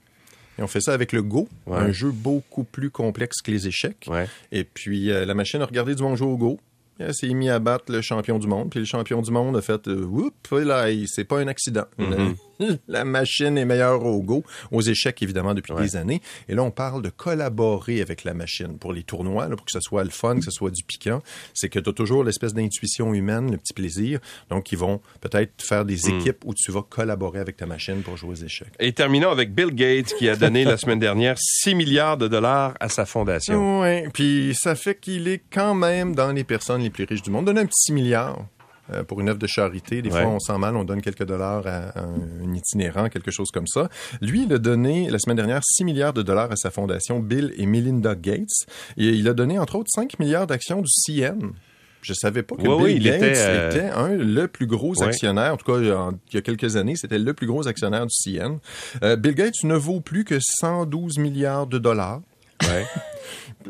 Et 0.58 0.62
on 0.62 0.66
fait 0.66 0.80
ça 0.80 0.92
avec 0.92 1.12
le 1.12 1.22
Go, 1.22 1.48
Ouais. 1.66 1.78
un 1.78 1.92
jeu 1.92 2.10
beaucoup 2.10 2.64
plus 2.64 2.90
complexe 2.90 3.40
que 3.42 3.50
les 3.50 3.66
échecs. 3.68 4.06
Ouais. 4.10 4.26
Et 4.52 4.64
puis 4.64 5.10
euh, 5.10 5.24
la 5.24 5.34
machine 5.34 5.62
a 5.62 5.66
regardé 5.66 5.94
du 5.94 6.02
monde 6.02 6.16
jouer 6.16 6.28
au 6.28 6.36
Go. 6.36 6.58
Et 7.00 7.04
Elle 7.04 7.14
s'est 7.14 7.28
mis 7.32 7.48
à 7.48 7.60
battre 7.60 7.84
le 7.92 8.00
champion 8.02 8.40
du 8.40 8.48
monde. 8.48 8.70
Puis 8.70 8.80
le 8.80 8.84
champion 8.86 9.22
du 9.22 9.30
monde 9.30 9.56
a 9.56 9.62
fait 9.62 9.86
euh, 9.86 10.02
Oups, 10.04 10.32
là, 10.50 10.86
c'est 11.06 11.22
pas 11.24 11.38
un 11.38 11.46
accident. 11.46 11.84
Mhm. 11.96 12.34
La 12.88 13.04
machine 13.04 13.56
est 13.58 13.64
meilleure 13.64 14.04
au 14.04 14.22
Go, 14.22 14.44
aux 14.70 14.80
échecs 14.82 15.22
évidemment 15.22 15.54
depuis 15.54 15.72
Ouais. 15.72 15.82
des 15.82 15.96
années. 15.96 16.20
Et 16.48 16.54
là, 16.54 16.62
on 16.62 16.70
parle 16.70 17.02
de 17.02 17.10
collaborer 17.10 18.00
avec 18.00 18.24
la 18.24 18.34
machine 18.34 18.78
pour 18.78 18.92
les 18.92 19.02
tournois, 19.02 19.48
là, 19.48 19.56
pour 19.56 19.64
que 19.66 19.72
ce 19.72 19.80
soit 19.80 20.02
le 20.04 20.10
fun, 20.10 20.36
que 20.36 20.44
ce 20.44 20.50
soit 20.50 20.70
du 20.70 20.82
piquant. 20.82 21.22
C'est 21.54 21.68
que 21.68 21.78
tu 21.78 21.90
as 21.90 21.92
toujours 21.92 22.24
l'espèce 22.24 22.54
d'intuition 22.54 23.12
humaine, 23.14 23.50
le 23.50 23.58
petit 23.58 23.72
plaisir. 23.74 24.18
Donc, 24.50 24.72
ils 24.72 24.78
vont 24.78 25.00
peut-être 25.20 25.62
faire 25.62 25.84
des 25.84 25.98
Mhm. 26.08 26.18
équipes 26.20 26.44
où 26.44 26.54
tu 26.54 26.72
vas 26.72 26.82
collaborer 26.82 27.40
avec 27.40 27.56
ta 27.56 27.66
machine 27.66 28.02
pour 28.02 28.16
jouer 28.16 28.30
aux 28.30 28.34
échecs. 28.44 28.72
Et 28.80 28.92
terminons 28.92 29.30
avec 29.30 29.54
Bill 29.54 29.74
Gates 29.74 30.14
qui 30.18 30.28
a 30.28 30.36
donné 30.36 30.64
la 30.64 30.76
semaine 30.76 30.98
dernière 30.98 31.36
6 31.38 31.74
milliards 31.74 32.16
de 32.16 32.28
dollars 32.28 32.74
à 32.80 32.88
sa 32.88 33.06
fondation. 33.06 33.82
Oui, 33.82 34.08
puis 34.12 34.54
ça 34.58 34.74
fait 34.74 34.98
qu'il 34.98 35.28
est 35.28 35.42
quand 35.52 35.74
même 35.74 36.14
dans 36.14 36.32
les 36.32 36.44
personnes 36.44 36.82
les 36.82 36.90
plus 36.90 37.04
riches 37.04 37.22
du 37.22 37.30
monde. 37.30 37.44
Donne 37.46 37.58
un 37.58 37.66
petit 37.66 37.84
6 37.86 37.92
milliards 37.92 38.46
euh, 38.92 39.04
pour 39.04 39.20
une 39.20 39.28
œuvre 39.28 39.38
de 39.38 39.46
charité. 39.46 40.02
Des 40.02 40.10
Ouais. 40.10 40.22
fois, 40.22 40.30
on 40.32 40.38
sent 40.38 40.58
mal, 40.58 40.76
on 40.76 40.84
donne 40.84 41.00
quelques 41.02 41.24
dollars 41.26 41.66
à, 41.66 41.88
à 41.98 42.02
un 42.02 42.54
itinérant, 42.54 43.08
quelque 43.08 43.30
chose 43.30 43.48
comme 43.52 43.66
ça. 43.66 43.88
Lui, 44.20 44.44
il 44.44 44.52
a 44.52 44.58
donné, 44.58 45.08
la 45.10 45.18
semaine 45.18 45.36
dernière, 45.36 45.60
6 45.64 45.84
milliards 45.84 46.12
de 46.12 46.22
dollars 46.22 46.50
à 46.52 46.56
sa 46.56 46.70
fondation 46.70 47.20
Bill 47.20 47.52
et 47.56 47.66
Melinda 47.66 48.14
Gates. 48.14 48.66
Et 48.96 49.08
il 49.08 49.28
a 49.28 49.34
donné, 49.34 49.58
entre 49.58 49.76
autres, 49.76 49.90
5 49.94 50.18
milliards 50.18 50.46
d'actions 50.46 50.80
du 50.82 50.88
CN. 51.06 51.52
Je 52.00 52.12
savais 52.14 52.44
pas 52.44 52.54
que 52.54 52.62
Oui, 52.62 52.68
Bill 52.68 52.82
oui, 52.84 52.94
il 52.96 53.02
Gates 53.02 53.16
était, 53.22 53.38
euh, 53.38 53.70
était 53.70 53.88
un, 53.90 54.08
le 54.10 54.46
plus 54.46 54.66
gros 54.66 55.02
actionnaire. 55.02 55.52
En 55.54 55.56
tout 55.56 55.66
cas, 55.70 55.78
en- 55.96 56.12
il 56.30 56.34
y 56.34 56.38
a 56.38 56.42
quelques 56.42 56.76
années, 56.76 56.94
c'était 56.94 57.18
le 57.18 57.34
plus 57.34 57.46
gros 57.48 57.66
actionnaire 57.66 58.06
du 58.06 58.12
CN. 58.14 58.58
Euh, 59.02 59.16
Bill 59.16 59.34
Gates 59.34 59.64
ne 59.64 59.74
vaut 59.74 60.00
plus 60.00 60.24
que 60.24 60.38
112 60.40 61.18
milliards 61.18 61.66
de 61.66 61.78
dollars. 61.78 62.20
Ouais. 62.62 62.86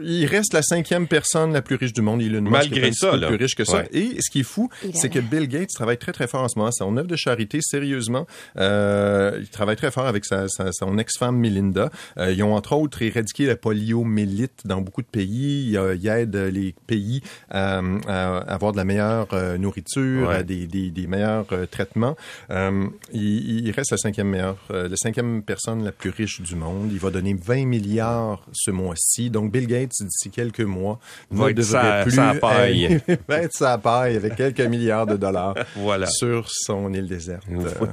il 0.01 0.27
reste 0.27 0.53
la 0.55 0.63
cinquième 0.63 1.07
personne 1.07 1.53
la 1.53 1.63
plus 1.63 1.77
riche 1.77 1.93
du 1.93 2.03
monde. 2.03 2.23
Malgré 2.23 2.81
est 2.81 2.85
un 2.87 2.89
petit 2.91 2.99
ça, 2.99 3.17
là. 3.17 3.29
plus 3.29 3.37
riche 3.37 3.55
que 3.55 3.65
ça. 3.65 3.79
Ouais. 3.79 3.89
Et 3.93 4.21
ce 4.21 4.31
qui 4.31 4.41
est 4.41 4.45
fou, 4.45 4.69
Il 4.85 4.91
a- 4.91 4.93
c'est 4.95 5.09
que 5.09 5.19
Bill 5.19 5.47
Gates 5.49 5.71
travaille 5.75 5.99
très, 5.99 6.13
très 6.13 6.27
fort 6.27 6.43
en 6.43 6.49
ce 6.49 6.59
moment. 6.59 6.71
Son 6.73 6.97
œuvre 6.97 7.07
de 7.09 7.17
charité, 7.17 7.59
sérieusement, 7.63 8.27
euh, 8.59 9.39
il 9.41 9.49
travaille 9.49 9.77
très 9.77 9.91
fort 9.91 10.07
avec 10.07 10.25
sa, 10.25 10.49
sa- 10.49 10.73
son 10.73 10.99
ex-femme 10.99 11.37
Melinda. 11.37 11.91
Euh, 12.19 12.33
ils 12.33 12.43
ont, 12.43 12.55
entre 12.55 12.73
autres, 12.75 13.03
éradiqué 13.03 13.47
la 13.47 13.57
poliomyélite 13.57 14.63
dans 14.67 14.81
beaucoup 14.81 15.03
de 15.03 15.07
pays. 15.07 15.71
Ils, 15.71 15.77
euh, 15.77 15.95
ils 15.97 16.09
aident 16.09 16.37
les 16.53 16.75
pays 16.87 17.23
à, 17.51 17.81
à 18.07 18.39
avoir 18.53 18.73
de 18.73 18.77
la 18.77 18.85
meilleure 18.85 19.29
euh, 19.33 19.59
nourriture, 19.59 20.29
Ouais. 20.29 20.37
à 20.37 20.43
des, 20.43 20.67
des, 20.67 20.91
des 20.91 21.07
meilleurs 21.07 21.47
euh, 21.53 21.67
traitements. 21.67 22.17
Euh, 22.51 22.87
il, 23.13 23.67
il 23.67 23.71
reste 23.71 23.91
la 23.91 23.97
cinquième 23.97 24.29
meilleure, 24.29 24.57
euh, 24.71 24.89
la 24.89 24.97
cinquième 24.97 25.43
personne 25.43 25.85
la 25.85 25.93
plus 25.93 26.11
riche 26.11 26.41
du 26.41 26.55
monde. 26.57 26.91
Il 26.93 26.99
va 26.99 27.11
donner 27.11 27.35
20 27.35 27.67
milliards 27.67 28.47
ce 28.53 28.71
mois-ci. 28.71 29.31
Donc, 29.31 29.48
Bill 29.49 29.67
Gates, 29.67 29.93
d'ici 30.01 30.31
quelques 30.31 30.61
mois, 30.61 30.99
Va 31.31 31.47
ne 31.47 31.51
être 31.51 31.57
devrait 31.57 31.83
sa- 31.83 32.03
plus 32.03 32.11
sa 32.13 32.35
paille. 32.35 33.01
va 33.29 33.39
être 33.43 33.53
sa 33.55 33.79
paille 33.79 34.17
avec 34.17 34.37
quelques 34.37 34.61
milliards 34.61 35.07
de 35.07 35.17
dollars 35.17 35.55
Voilà. 35.77 36.07
sur 36.07 36.49
son 36.51 36.93
île 36.93 37.07
déserte. 37.07 37.45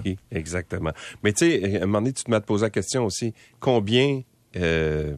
Oui, 0.04 0.18
exactement. 0.32 0.92
Mais 1.24 1.34
tu 1.34 1.46
sais, 1.50 1.76
à 1.80 1.84
un 1.84 1.86
moment 1.86 2.00
donné, 2.02 2.14
tu 2.14 2.24
te 2.24 2.30
mets 2.32 2.38
à 2.38 2.42
te 2.42 2.46
poser 2.46 2.66
la 2.66 2.70
question 2.70 3.06
aussi, 3.06 3.34
combien, 3.60 4.22
euh, 4.58 5.16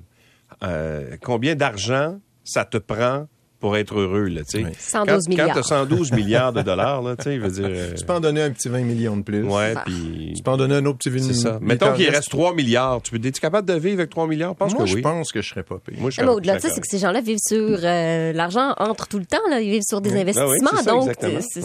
euh, 0.64 1.18
combien 1.22 1.56
d'argent 1.56 2.20
ça 2.44 2.64
te 2.66 2.78
prend 2.78 3.28
pour 3.60 3.76
être 3.78 3.98
heureux, 4.00 4.26
là, 4.26 4.42
tu 4.50 4.60
sais? 4.60 4.64
Oui. 4.66 4.72
112 4.78 5.24
Quand- 5.26 5.30
milliards. 5.30 5.48
Quand 5.48 5.54
tu 5.54 5.60
as 5.60 5.64
112 5.64 6.12
milliards 6.12 6.54
de 6.54 6.62
dollars, 6.62 7.02
là, 7.02 7.16
tu 7.16 7.32
je 7.36 7.40
veux 7.40 7.50
dire... 7.50 7.66
euh, 7.70 7.94
Tu 7.98 8.06
peux 8.06 8.14
en 8.14 8.20
donner 8.20 8.42
un 8.42 8.52
petit 8.52 8.70
20 8.70 8.82
millions 8.82 9.18
de 9.18 9.24
plus. 9.24 9.44
ouais, 9.44 9.74
Ah. 9.76 9.84
puis... 9.86 10.34
Tu 10.36 10.44
peux 10.44 10.52
en 10.52 10.58
donner 10.58 10.76
un 10.76 10.86
autre 10.86 10.98
petit 11.00 11.10
20 11.10 11.20
C'est 11.20 11.34
ça. 11.34 11.58
mais 11.62 11.74
Mettons 11.74 11.94
qu'il 11.94 12.10
reste 12.10 12.30
3 12.30 12.54
milliards. 12.54 13.02
Tu 13.02 13.16
es 13.16 13.32
capable 13.32 13.68
de 13.68 13.74
vivre 13.74 13.96
avec 14.00 14.10
3 14.12 14.28
milliards? 14.28 14.52
Je 14.54 14.58
pense 14.58 14.74
Moi, 14.74 14.84
que 14.84 14.90
je 14.90 14.96
oui. 14.96 15.02
pense 15.02 15.32
que 15.32 15.42
je 15.42 15.50
serais 15.50 15.64
pas 15.64 15.78
payé. 15.84 15.98
Moi, 16.00 16.10
je 16.12 16.22
Non, 16.22 16.26
serais- 16.26 16.26
mais 16.28 16.38
au-delà 16.38 16.56
de 16.58 16.62
ça, 16.62 16.70
c'est 16.70 16.82
que 16.82 16.88
ces 16.88 17.00
gens-là 17.00 17.22
vivent 17.22 17.40
sur 17.42 17.80
euh, 17.84 18.34
l'argent 18.34 18.74
entre 18.78 19.08
tout 19.08 19.20
le 19.20 19.26
temps. 19.26 19.38
Là. 19.50 19.60
Ils 19.62 19.72
vivent 19.72 19.82
sur 19.88 20.02
des 20.02 20.12
Ah 20.12 20.14
oui, 20.14 20.22
investissements. 20.22 20.70
c'est 20.78 20.84
ça, 20.84 20.92
donc, 20.92 21.08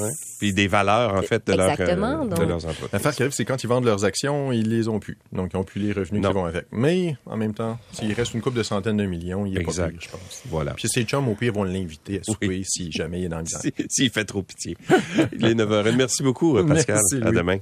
Ouais. 0.02 0.10
Puis 0.38 0.52
des 0.52 0.66
valeurs, 0.66 1.14
en 1.14 1.22
fait, 1.22 1.46
de, 1.46 1.52
leur, 1.52 1.66
euh, 1.68 1.70
Exactement, 1.72 2.24
de 2.24 2.30
donc. 2.34 2.48
leurs 2.48 2.64
entreprises. 2.64 2.88
L'affaire 2.92 3.14
qui 3.14 3.22
arrive, 3.22 3.32
c'est 3.32 3.44
quand 3.44 3.62
ils 3.62 3.66
vendent 3.68 3.84
leurs 3.84 4.04
actions, 4.04 4.50
ils 4.52 4.68
les 4.68 4.88
ont 4.88 4.98
plus. 4.98 5.16
Donc, 5.32 5.50
ils 5.52 5.56
ont 5.56 5.62
plus 5.62 5.80
les 5.80 5.92
revenus 5.92 6.20
Non. 6.22 6.30
qui 6.30 6.34
vont 6.34 6.44
avec. 6.46 6.66
Mais, 6.72 7.16
en 7.26 7.36
même 7.36 7.54
temps, 7.54 7.78
s'il 7.92 8.12
reste 8.12 8.34
une 8.34 8.40
coupe 8.40 8.54
de 8.54 8.62
centaines 8.62 8.96
de 8.96 9.04
millions, 9.06 9.46
il 9.46 9.56
est 9.56 9.60
Exact. 9.60 9.84
pas 9.84 9.90
pire, 9.90 10.00
je 10.00 10.08
pense. 10.08 10.42
Voilà. 10.48 10.72
Puis 10.72 10.88
ses 10.88 11.04
chums, 11.04 11.28
au 11.28 11.34
pire, 11.34 11.52
vont 11.52 11.64
l'inviter 11.82 12.20
à 12.20 12.22
souper 12.22 12.62
si 12.64 12.90
jamais 12.90 13.20
il 13.20 13.24
est 13.24 13.28
dans 13.28 13.40
le 13.40 13.44
S'il 13.88 14.10
fait 14.10 14.24
trop 14.24 14.42
pitié. 14.42 14.76
Il 15.38 15.46
est 15.46 15.54
9h. 15.54 15.94
Merci 15.96 16.22
beaucoup, 16.22 16.54
Pascal. 16.64 16.96
Merci, 16.96 17.26
à 17.26 17.30
demain. 17.30 17.58